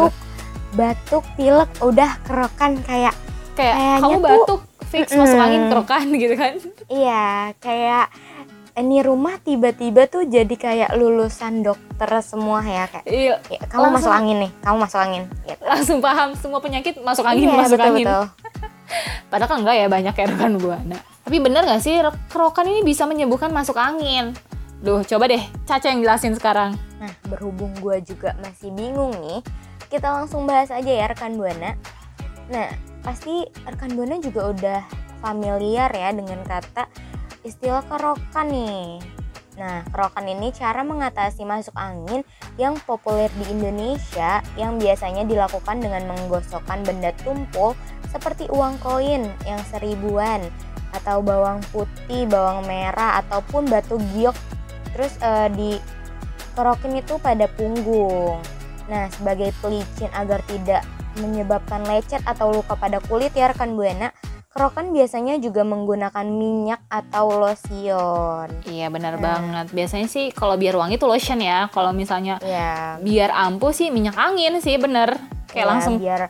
batuk 0.70 1.24
pilek 1.34 1.72
udah 1.82 2.12
kerokan 2.26 2.78
kayak 2.86 3.16
kayak 3.58 4.00
kamu 4.06 4.20
batuk 4.22 4.62
fix 4.90 5.14
mm, 5.14 5.20
masuk 5.22 5.40
angin 5.42 5.62
kerokan 5.70 6.06
gitu 6.22 6.36
kan. 6.38 6.54
Iya 6.90 7.54
kayak 7.58 8.08
ini 8.80 9.04
rumah 9.04 9.36
tiba-tiba 9.44 10.08
tuh 10.08 10.24
jadi 10.24 10.56
kayak 10.56 10.96
lulusan 10.96 11.66
dokter 11.68 12.10
semua 12.24 12.64
ya 12.64 12.88
kayak 12.88 13.06
iya, 13.12 13.36
ya, 13.52 13.60
kamu 13.68 13.92
langsung, 13.92 13.96
masuk 14.00 14.12
angin 14.16 14.38
nih 14.40 14.52
kamu 14.64 14.78
masuk 14.80 15.00
angin 15.04 15.24
gitu. 15.44 15.64
langsung 15.68 15.98
paham 16.00 16.30
semua 16.40 16.60
penyakit 16.64 16.96
masuk 17.04 17.28
angin 17.28 17.52
iya, 17.52 17.60
masuk 17.60 17.76
betul, 17.76 17.90
angin. 17.92 18.06
betul. 18.08 18.26
padahal 19.32 19.50
kan 19.52 19.58
enggak 19.60 19.76
ya 19.76 19.88
banyak 19.92 20.14
ya 20.16 20.26
rekan 20.32 20.54
buana. 20.58 20.98
Tapi 21.30 21.38
bener 21.46 21.62
gak 21.62 21.86
sih 21.86 21.94
kerokan 22.32 22.66
ini 22.74 22.82
bisa 22.82 23.06
menyembuhkan 23.06 23.54
masuk 23.54 23.78
angin 23.78 24.34
Duh, 24.80 25.04
coba 25.04 25.28
deh 25.28 25.44
Caca 25.68 25.92
yang 25.92 26.00
jelasin 26.00 26.34
sekarang. 26.40 26.72
Nah, 27.04 27.12
berhubung 27.28 27.76
gue 27.84 28.00
juga 28.04 28.32
masih 28.40 28.72
bingung 28.72 29.12
nih, 29.20 29.44
kita 29.92 30.08
langsung 30.08 30.48
bahas 30.48 30.72
aja 30.72 30.88
ya 30.88 31.06
rekan 31.12 31.36
Buana. 31.36 31.76
Nah, 32.48 32.72
pasti 33.04 33.44
rekan 33.68 33.92
Buana 33.96 34.20
juga 34.24 34.52
udah 34.52 34.82
familiar 35.20 35.92
ya 35.92 36.16
dengan 36.16 36.40
kata 36.48 36.88
istilah 37.44 37.84
kerokan 37.88 38.48
nih. 38.52 39.04
Nah, 39.60 39.84
kerokan 39.92 40.24
ini 40.32 40.56
cara 40.56 40.88
mengatasi 40.88 41.44
masuk 41.44 41.76
angin 41.76 42.24
yang 42.56 42.80
populer 42.88 43.28
di 43.36 43.52
Indonesia 43.52 44.40
yang 44.56 44.80
biasanya 44.80 45.28
dilakukan 45.28 45.84
dengan 45.84 46.08
menggosokkan 46.08 46.88
benda 46.88 47.12
tumpul 47.28 47.76
seperti 48.08 48.48
uang 48.48 48.80
koin 48.80 49.28
yang 49.44 49.60
seribuan 49.68 50.40
atau 50.96 51.20
bawang 51.20 51.60
putih, 51.76 52.26
bawang 52.32 52.64
merah 52.66 53.20
ataupun 53.20 53.68
batu 53.68 54.00
giok 54.16 54.34
terus 55.00 55.16
uh, 55.24 55.48
kerokin 56.60 57.00
itu 57.00 57.16
pada 57.24 57.48
punggung. 57.56 58.36
Nah, 58.92 59.08
sebagai 59.16 59.56
pelicin 59.64 60.12
agar 60.12 60.44
tidak 60.44 60.84
menyebabkan 61.24 61.88
lecet 61.88 62.20
atau 62.28 62.52
luka 62.52 62.76
pada 62.76 63.00
kulit 63.08 63.32
ya 63.32 63.48
rekan 63.48 63.80
Buana, 63.80 64.12
kerokan 64.52 64.92
biasanya 64.92 65.40
juga 65.40 65.64
menggunakan 65.64 66.28
minyak 66.28 66.84
atau 66.92 67.32
lotion. 67.32 68.52
Iya 68.68 68.92
benar 68.92 69.16
nah. 69.16 69.24
banget. 69.24 69.66
Biasanya 69.72 70.12
sih 70.12 70.36
kalau 70.36 70.60
biar 70.60 70.76
wangi 70.76 71.00
itu 71.00 71.08
lotion 71.08 71.40
ya. 71.40 71.72
Kalau 71.72 71.96
misalnya 71.96 72.44
ya. 72.44 73.00
biar 73.00 73.32
ampuh 73.32 73.72
sih 73.72 73.88
minyak 73.88 74.20
angin 74.20 74.60
sih 74.60 74.76
bener. 74.76 75.16
Kayak 75.48 75.64
ya, 75.64 75.72
langsung 75.72 75.96
biar 75.96 76.28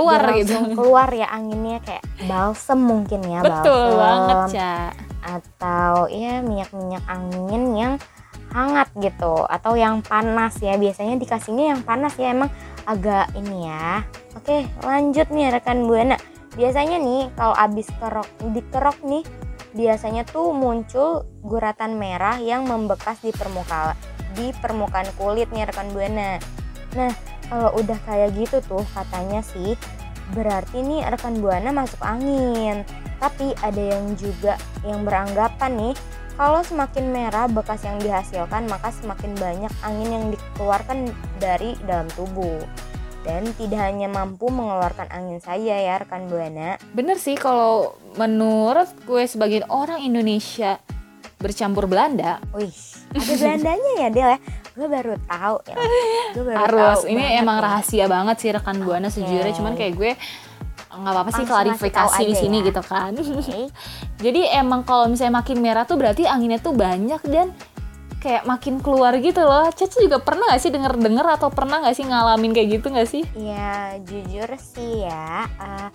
keluar 0.00 0.20
biar 0.20 0.36
gitu. 0.42 0.56
keluar 0.76 1.08
ya 1.12 1.26
anginnya 1.32 1.78
kayak 1.84 2.04
balsem 2.28 2.80
mungkin 2.80 3.20
ya. 3.24 3.40
Betul 3.40 3.96
balsem. 3.96 4.00
banget 4.00 4.38
Cak 4.56 4.92
atau 5.26 6.06
ya 6.06 6.38
minyak-minyak 6.38 7.02
angin 7.10 7.64
yang 7.74 7.92
hangat 8.54 8.88
gitu 8.96 9.42
atau 9.44 9.74
yang 9.74 10.00
panas 10.00 10.54
ya 10.62 10.78
biasanya 10.78 11.18
dikasihnya 11.18 11.76
yang 11.76 11.80
panas 11.82 12.14
ya 12.14 12.30
emang 12.30 12.48
agak 12.86 13.28
ini 13.34 13.68
ya 13.68 14.06
oke 14.38 14.64
lanjut 14.86 15.26
nih 15.34 15.50
rekan 15.50 15.84
buana 15.84 16.16
biasanya 16.54 16.96
nih 17.02 17.28
kalau 17.34 17.52
abis 17.58 17.90
kerok 17.98 18.28
dikerok 18.54 18.96
nih 19.02 19.26
biasanya 19.76 20.24
tuh 20.24 20.56
muncul 20.56 21.28
guratan 21.44 22.00
merah 22.00 22.40
yang 22.40 22.64
membekas 22.64 23.20
di 23.20 23.34
permukaan 23.34 23.92
di 24.32 24.54
permukaan 24.56 25.10
kulit 25.20 25.52
nih 25.52 25.68
rekan 25.68 25.92
buana 25.92 26.40
nah 26.96 27.12
kalau 27.50 27.70
udah 27.78 27.98
kayak 28.04 28.34
gitu 28.34 28.58
tuh 28.64 28.84
katanya 28.94 29.40
sih 29.42 29.78
berarti 30.34 30.82
nih 30.82 31.06
rekan 31.06 31.38
buana 31.38 31.70
masuk 31.70 32.02
angin 32.02 32.82
tapi 33.16 33.56
ada 33.64 33.80
yang 33.80 34.12
juga 34.16 34.60
yang 34.84 35.08
beranggapan 35.08 35.72
nih, 35.72 35.94
kalau 36.36 36.60
semakin 36.60 37.04
merah 37.08 37.48
bekas 37.48 37.80
yang 37.88 37.96
dihasilkan, 37.96 38.68
maka 38.68 38.92
semakin 38.92 39.32
banyak 39.40 39.72
angin 39.80 40.08
yang 40.12 40.26
dikeluarkan 40.28 41.08
dari 41.40 41.72
dalam 41.88 42.08
tubuh. 42.12 42.60
Dan 43.24 43.50
tidak 43.58 43.82
hanya 43.82 44.06
mampu 44.06 44.46
mengeluarkan 44.52 45.10
angin 45.10 45.42
saja 45.42 45.74
ya 45.74 45.98
rekan 45.98 46.30
Buana. 46.30 46.78
Bener 46.94 47.18
sih 47.18 47.34
kalau 47.34 47.98
menurut 48.14 48.86
gue 49.02 49.26
sebagai 49.26 49.66
orang 49.66 49.98
Indonesia 49.98 50.78
bercampur 51.42 51.90
Belanda. 51.90 52.38
Wih, 52.54 52.70
ada 53.16 53.34
Belandanya 53.34 53.92
ya 53.98 54.08
Del 54.14 54.30
ya? 54.36 54.38
Gue 54.76 54.86
baru 54.92 55.16
tahu 55.24 55.56
ya. 55.64 55.76
Gue 56.36 56.44
baru 56.44 56.58
Harus. 56.60 57.00
Tahu 57.00 57.12
Ini 57.16 57.40
emang 57.40 57.58
ya. 57.58 57.64
rahasia 57.64 58.04
banget 58.12 58.36
sih 58.44 58.50
rekan 58.52 58.76
Buana 58.84 59.08
sejujurnya. 59.08 59.56
Cuman 59.56 59.72
kayak 59.72 59.94
gue 59.96 60.12
nggak 60.96 61.12
apa-apa 61.12 61.30
sih 61.32 61.44
klarifikasi 61.44 62.22
di 62.24 62.36
sini 62.36 62.56
ya. 62.60 62.66
gitu 62.68 62.82
kan. 62.84 63.12
Oke. 63.16 63.72
Jadi 64.24 64.40
emang 64.52 64.84
kalau 64.84 65.08
misalnya 65.08 65.40
makin 65.40 65.64
merah 65.64 65.88
tuh 65.88 65.96
berarti 65.96 66.28
anginnya 66.28 66.60
tuh 66.60 66.76
banyak 66.76 67.20
dan 67.24 67.56
kayak 68.20 68.44
makin 68.44 68.84
keluar 68.84 69.16
gitu 69.16 69.40
loh. 69.40 69.72
Caca 69.72 69.96
juga 69.96 70.20
pernah 70.20 70.52
gak 70.52 70.60
sih 70.60 70.72
denger-denger 70.72 71.26
atau 71.40 71.48
pernah 71.48 71.80
gak 71.84 71.96
sih 71.96 72.04
ngalamin 72.04 72.52
kayak 72.52 72.68
gitu 72.80 72.86
gak 72.92 73.08
sih? 73.08 73.24
Ya 73.32 73.96
jujur 74.04 74.50
sih 74.60 75.04
ya, 75.08 75.46
eh, 75.62 75.88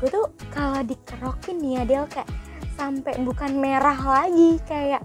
gue 0.00 0.08
tuh 0.12 0.28
kalau 0.52 0.80
dikerokin 0.84 1.56
ya 1.62 1.82
Del 1.88 2.04
kayak 2.08 2.28
sampai 2.76 3.16
bukan 3.24 3.56
merah 3.56 3.96
lagi 3.96 4.60
kayak 4.68 5.00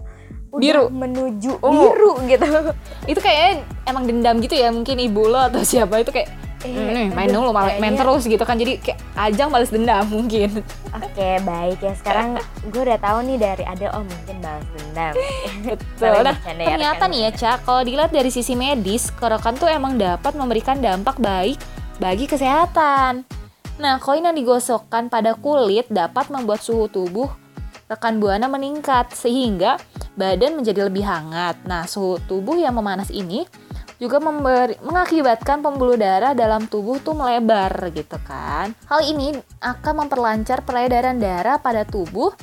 udah 0.52 0.60
Biru. 0.62 0.84
menuju 0.88 1.52
Ungu. 1.58 1.88
biru 1.90 2.12
gitu. 2.28 2.46
Itu 3.12 3.20
kayaknya 3.20 3.64
emang 3.86 4.04
dendam 4.04 4.36
gitu 4.38 4.54
ya 4.54 4.68
mungkin 4.68 4.96
ibu 4.96 5.26
lo 5.26 5.40
atau 5.42 5.62
siapa 5.62 5.98
itu 5.98 6.12
kayak 6.12 6.30
Eh, 6.62 6.70
"Hmm, 6.70 7.10
main 7.12 7.26
dulu 7.26 7.50
main, 7.50 7.74
main 7.74 7.90
kayaknya- 7.90 7.98
terus 7.98 8.24
gitu 8.30 8.44
kan 8.46 8.54
jadi 8.54 8.78
kayak 8.78 9.02
ajang 9.18 9.50
balas 9.50 9.74
dendam 9.74 10.06
mungkin 10.06 10.62
Oke 10.94 11.42
baik 11.42 11.82
ya 11.82 11.94
sekarang 11.98 12.38
gue 12.62 12.82
udah 12.86 13.02
tahu 13.02 13.18
nih 13.26 13.38
dari 13.42 13.64
Adel 13.66 13.90
oh 13.90 14.06
mungkin 14.06 14.36
balas 14.38 14.68
dendam. 14.72 15.14
betul 15.66 16.22
nah 16.22 16.38
ya, 16.38 16.70
ternyata 16.70 17.04
nih 17.10 17.20
ya 17.20 17.32
cak 17.34 17.66
kalau 17.66 17.82
dilihat 17.82 18.14
dari 18.14 18.30
sisi 18.30 18.54
medis 18.54 19.10
kerokan 19.10 19.58
tuh 19.58 19.74
emang 19.74 19.98
dapat 19.98 20.38
memberikan 20.38 20.78
dampak 20.78 21.18
baik 21.18 21.58
bagi 21.98 22.30
kesehatan 22.30 23.26
nah 23.82 23.98
koin 23.98 24.22
yang 24.22 24.38
digosokkan 24.38 25.10
pada 25.10 25.34
kulit 25.34 25.90
dapat 25.90 26.30
membuat 26.30 26.62
suhu 26.62 26.86
tubuh 26.86 27.26
rekan 27.88 28.22
buana 28.22 28.46
meningkat 28.46 29.10
sehingga 29.12 29.82
badan 30.16 30.60
menjadi 30.60 30.88
lebih 30.88 31.04
hangat 31.06 31.60
nah 31.64 31.88
suhu 31.88 32.20
tubuh 32.28 32.60
yang 32.60 32.76
memanas 32.76 33.10
ini 33.12 33.48
juga 34.02 34.18
memberi, 34.18 34.82
mengakibatkan 34.82 35.62
pembuluh 35.62 35.94
darah 35.94 36.34
dalam 36.34 36.66
tubuh 36.66 36.98
tuh 36.98 37.14
melebar 37.14 37.70
gitu 37.94 38.18
kan. 38.26 38.74
Hal 38.90 39.06
ini 39.06 39.38
akan 39.62 39.94
memperlancar 39.94 40.66
peredaran 40.66 41.22
darah 41.22 41.62
pada 41.62 41.86
tubuh 41.86 42.34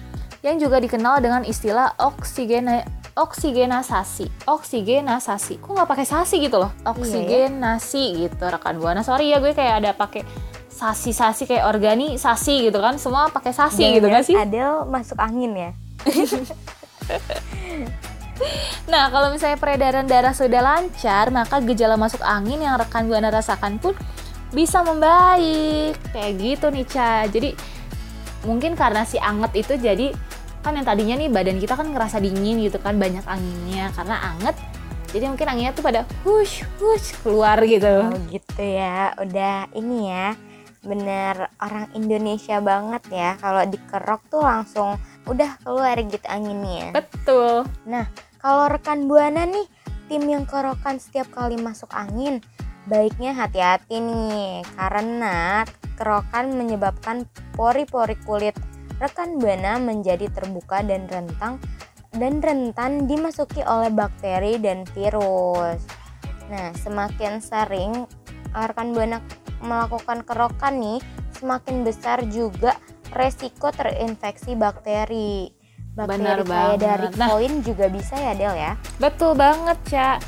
yang 0.47 0.63
juga 0.63 0.79
dikenal 0.79 1.19
dengan 1.19 1.43
istilah 1.43 1.99
oksigena 1.99 2.87
oksigenasasi. 3.19 4.47
Oksigenasasi. 4.47 5.59
Kok 5.59 5.71
nggak 5.75 5.91
pakai 5.91 6.07
sasi 6.07 6.39
gitu 6.39 6.63
loh? 6.63 6.71
Oksigenasi 6.87 8.23
gitu 8.23 8.45
rekan 8.47 8.79
buana. 8.79 9.03
Sorry 9.03 9.35
ya 9.35 9.43
gue 9.43 9.51
kayak 9.51 9.83
ada 9.83 9.91
pakai 9.99 10.23
sasi-sasi 10.71 11.51
kayak 11.51 11.67
organisasi 11.67 12.71
gitu 12.71 12.79
kan. 12.79 13.03
Semua 13.03 13.35
pakai 13.35 13.51
sasi 13.51 13.99
gitu 13.99 14.07
kan 14.07 14.23
sih? 14.23 14.39
Adel 14.39 14.87
masuk 14.87 15.19
angin 15.19 15.51
ya. 15.59 15.71
Nah, 18.87 19.11
kalau 19.11 19.35
misalnya 19.35 19.59
peredaran 19.59 20.07
darah 20.07 20.31
sudah 20.31 20.63
lancar, 20.63 21.29
maka 21.35 21.59
gejala 21.59 21.99
masuk 21.99 22.23
angin 22.23 22.63
yang 22.63 22.79
rekan 22.79 23.11
Buana 23.11 23.35
rasakan 23.35 23.83
pun 23.83 23.99
bisa 24.55 24.81
membaik. 24.87 25.99
Kayak 26.15 26.33
gitu 26.39 26.67
nih, 26.71 26.87
Ca. 26.87 27.27
Jadi 27.27 27.51
mungkin 28.47 28.79
karena 28.79 29.03
si 29.03 29.19
anget 29.19 29.51
itu 29.59 29.75
jadi 29.75 30.15
kan 30.63 30.75
yang 30.75 30.87
tadinya 30.87 31.15
nih 31.19 31.31
badan 31.31 31.59
kita 31.59 31.75
kan 31.75 31.91
ngerasa 31.91 32.23
dingin 32.23 32.63
gitu 32.63 32.79
kan 32.83 32.99
banyak 32.99 33.23
anginnya 33.27 33.91
karena 33.95 34.17
anget 34.35 34.57
jadi 35.11 35.25
mungkin 35.33 35.47
anginnya 35.49 35.73
tuh 35.73 35.85
pada 35.87 36.01
hush 36.23 36.67
hush 36.77 37.17
keluar 37.25 37.57
gitu 37.65 38.05
Oh 38.05 38.21
gitu 38.29 38.63
ya, 38.63 39.17
udah 39.17 39.71
ini 39.75 40.13
ya 40.13 40.37
bener 40.79 41.51
orang 41.59 41.91
Indonesia 41.99 42.63
banget 42.63 43.03
ya 43.11 43.31
kalau 43.43 43.67
dikerok 43.67 44.23
tuh 44.31 44.43
langsung 44.47 44.95
udah 45.29 45.61
keluar 45.63 45.95
gitu 46.01 46.25
anginnya. 46.27 46.97
betul 46.97 47.69
Kalau 48.39 48.67
rekan 48.71 49.11
buana 49.11 49.45
nih 49.45 49.67
tim 50.09 50.25
yang 50.25 50.49
kerokan 50.49 50.97
setiap 50.97 51.29
kali 51.35 51.61
masuk 51.61 51.93
angin, 51.93 52.41
baiknya 52.89 53.37
hati-hati 53.37 54.01
nih 54.01 54.65
karena 54.79 55.67
kerokan 56.01 56.57
menyebabkan 56.57 57.29
pori-pori 57.53 58.17
kulit 58.25 58.57
rekan 58.99 59.39
buana 59.39 59.79
menjadi 59.79 60.27
terbuka 60.33 60.83
dan 60.83 61.07
rentang 61.07 61.59
dan 62.17 62.41
rentan 62.41 63.05
dimasuki 63.05 63.61
oleh 63.63 63.93
bakteri 63.93 64.57
dan 64.59 64.89
virus. 64.97 65.85
Nah, 66.49 66.73
semakin 66.73 67.45
sering 67.45 68.09
rekan 68.57 68.97
buana 68.97 69.21
melakukan 69.61 70.25
kerokan 70.25 70.81
nih, 70.81 70.99
semakin 71.37 71.85
besar 71.85 72.25
juga 72.31 72.79
resiko 73.13 73.73
terinfeksi 73.73 74.55
bakteri. 74.55 75.53
Bakteri 75.99 76.19
Benar 76.23 76.39
kayak 76.47 76.77
dari. 76.79 77.07
Nah. 77.19 77.29
koin 77.35 77.61
juga 77.67 77.91
bisa 77.91 78.15
ya 78.15 78.33
Del 78.39 78.55
ya. 78.55 78.73
Betul 79.03 79.35
banget, 79.35 79.79
Ca. 79.91 80.23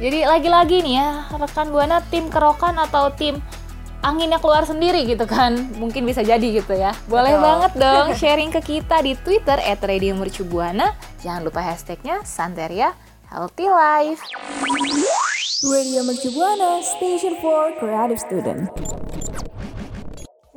Jadi 0.00 0.24
lagi-lagi 0.24 0.80
nih 0.80 0.94
ya, 0.96 1.08
rekan 1.36 1.68
Buana 1.68 2.00
tim 2.08 2.32
kerokan 2.32 2.80
atau 2.80 3.12
tim 3.12 3.36
anginnya 4.00 4.40
keluar 4.40 4.64
sendiri 4.64 5.04
gitu 5.04 5.28
kan. 5.28 5.52
Mungkin 5.76 6.08
bisa 6.08 6.24
jadi 6.24 6.40
gitu 6.40 6.72
ya. 6.72 6.96
Boleh 7.04 7.36
Betul. 7.36 7.44
banget 7.44 7.72
dong 7.76 8.06
sharing 8.20 8.48
ke 8.48 8.60
kita 8.64 9.04
di 9.04 9.12
Twitter 9.20 9.60
@radiomercubuana. 9.60 10.96
Jangan 11.20 11.44
lupa 11.44 11.60
hashtagnya 11.60 12.24
Santeria 12.24 12.96
Healthy 13.28 13.68
Life. 13.68 14.24
Radio 15.60 16.00
Mercubuana, 16.08 16.80
Station 16.80 17.36
for 17.44 17.76
Creative 17.76 18.16
Student. 18.16 18.72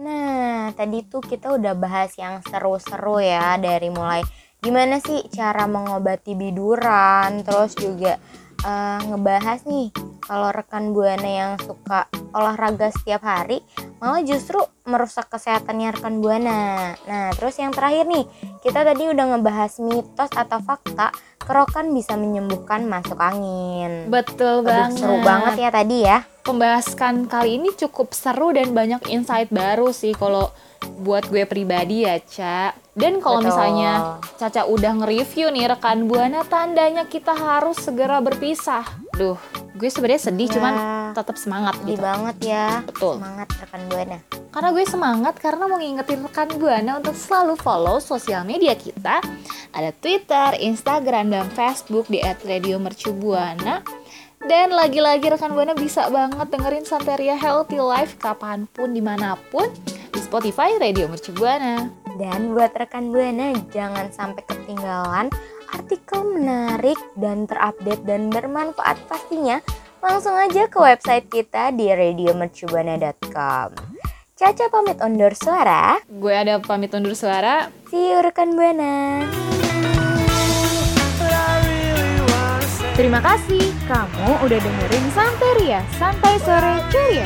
Nah, 0.03 0.75
tadi 0.75 1.07
tuh 1.07 1.23
kita 1.23 1.55
udah 1.55 1.71
bahas 1.79 2.11
yang 2.19 2.43
seru-seru 2.43 3.23
ya 3.23 3.55
dari 3.55 3.87
mulai 3.87 4.19
gimana 4.59 4.99
sih 4.99 5.23
cara 5.31 5.63
mengobati 5.63 6.35
biduran, 6.35 7.43
terus 7.47 7.75
juga 7.79 8.19
eh, 8.67 8.99
ngebahas 9.07 9.63
nih 9.63 9.91
kalau 10.23 10.49
rekan 10.55 10.95
buana 10.95 11.27
yang 11.27 11.51
suka 11.59 12.07
olahraga 12.31 12.89
setiap 12.95 13.23
hari 13.23 13.59
malah 14.03 14.23
justru 14.23 14.59
merusak 14.83 15.31
kesehatannya 15.31 15.95
rekan 15.95 16.19
buana. 16.19 16.91
Nah, 17.07 17.31
terus 17.35 17.55
yang 17.55 17.71
terakhir 17.71 18.03
nih, 18.03 18.27
kita 18.59 18.83
tadi 18.83 19.07
udah 19.07 19.25
ngebahas 19.35 19.79
mitos 19.79 20.31
atau 20.35 20.59
fakta 20.59 21.15
kerokan 21.39 21.95
bisa 21.95 22.19
menyembuhkan 22.19 22.83
masuk 22.83 23.15
angin. 23.19 24.11
Betul 24.11 24.63
Aduh, 24.63 24.67
banget. 24.67 24.99
seru 24.99 25.17
banget 25.23 25.53
ya 25.59 25.69
tadi 25.71 25.97
ya. 26.03 26.17
Pembahasan 26.43 27.31
kali 27.31 27.63
ini 27.63 27.71
cukup 27.79 28.11
seru 28.11 28.51
dan 28.51 28.75
banyak 28.75 29.07
insight 29.07 29.47
baru 29.47 29.95
sih 29.95 30.11
kalau 30.11 30.51
buat 30.99 31.27
gue 31.31 31.47
pribadi 31.47 32.03
ya, 32.03 32.19
Ca. 32.19 32.75
Dan 32.93 33.17
kalau 33.25 33.41
Betul. 33.41 33.49
misalnya 33.49 33.91
Caca 34.37 34.69
udah 34.69 34.91
nge-review 35.01 35.49
nih 35.49 35.65
rekan 35.65 36.05
Buana, 36.05 36.45
tandanya 36.45 37.09
kita 37.09 37.33
harus 37.33 37.81
segera 37.81 38.21
berpisah. 38.21 38.85
Duh, 39.17 39.37
gue 39.73 39.89
sebenarnya 39.89 40.29
sedih, 40.29 40.45
Ya. 40.45 40.53
cuman 40.57 40.73
tetap 41.17 41.37
semangat 41.41 41.73
Sedih 41.81 41.97
gitu. 41.97 42.05
banget 42.05 42.37
ya. 42.45 42.69
Betul. 42.85 43.17
Semangat 43.17 43.47
rekan 43.57 43.81
buana. 43.89 44.17
Karena 44.53 44.69
gue 44.69 44.85
semangat 44.85 45.33
karena 45.41 45.63
mau 45.65 45.77
ngingetin 45.81 46.21
rekan 46.21 46.49
Buana 46.61 46.91
untuk 47.01 47.17
selalu 47.17 47.57
follow 47.57 47.97
sosial 47.97 48.45
media 48.45 48.77
kita. 48.77 49.17
Ada 49.73 49.89
Twitter, 49.97 50.61
Instagram, 50.61 51.33
dan 51.33 51.49
Facebook 51.49 52.05
di 52.05 52.21
@radiomercubuana. 52.21 53.81
Dan 54.37 54.69
lagi-lagi 54.69 55.33
rekan 55.33 55.57
Buana 55.57 55.73
bisa 55.73 56.05
banget 56.13 56.45
dengerin 56.51 56.85
Santeria 56.85 57.33
Healthy 57.33 57.81
Life 57.81 58.21
kapan 58.21 58.69
pun, 58.69 58.93
di 58.93 59.01
mana 59.01 59.33
pun 59.49 59.65
di 60.13 60.19
Spotify 60.21 60.77
Radio 60.77 61.09
Mercubuana. 61.09 62.02
Dan 62.17 62.53
buat 62.53 62.73
rekan 62.77 63.09
Buana 63.09 63.57
jangan 63.73 64.13
sampai 64.13 64.45
ketinggalan 64.45 65.33
artikel 65.73 66.21
menarik 66.21 66.99
dan 67.17 67.49
terupdate 67.49 68.05
dan 68.05 68.29
bermanfaat 68.29 68.97
pastinya. 69.09 69.57
Langsung 70.03 70.35
aja 70.35 70.67
ke 70.67 70.77
website 70.77 71.31
kita 71.31 71.71
di 71.73 71.89
radiomercubuana.com. 71.89 73.69
Caca 74.33 74.65
pamit 74.67 74.99
undur 74.99 75.31
suara. 75.33 75.97
Gue 76.11 76.35
ada 76.35 76.59
pamit 76.59 76.91
undur 76.91 77.15
suara. 77.15 77.71
See 77.87 78.11
you 78.11 78.19
rekan 78.21 78.53
Buana. 78.53 79.23
Terima 82.93 83.17
kasih 83.25 83.73
kamu 83.89 84.45
udah 84.45 84.59
dengerin 84.61 85.05
Santeria 85.17 85.81
Santai 85.97 86.37
Sore 86.45 86.77
Ceria. 86.93 87.25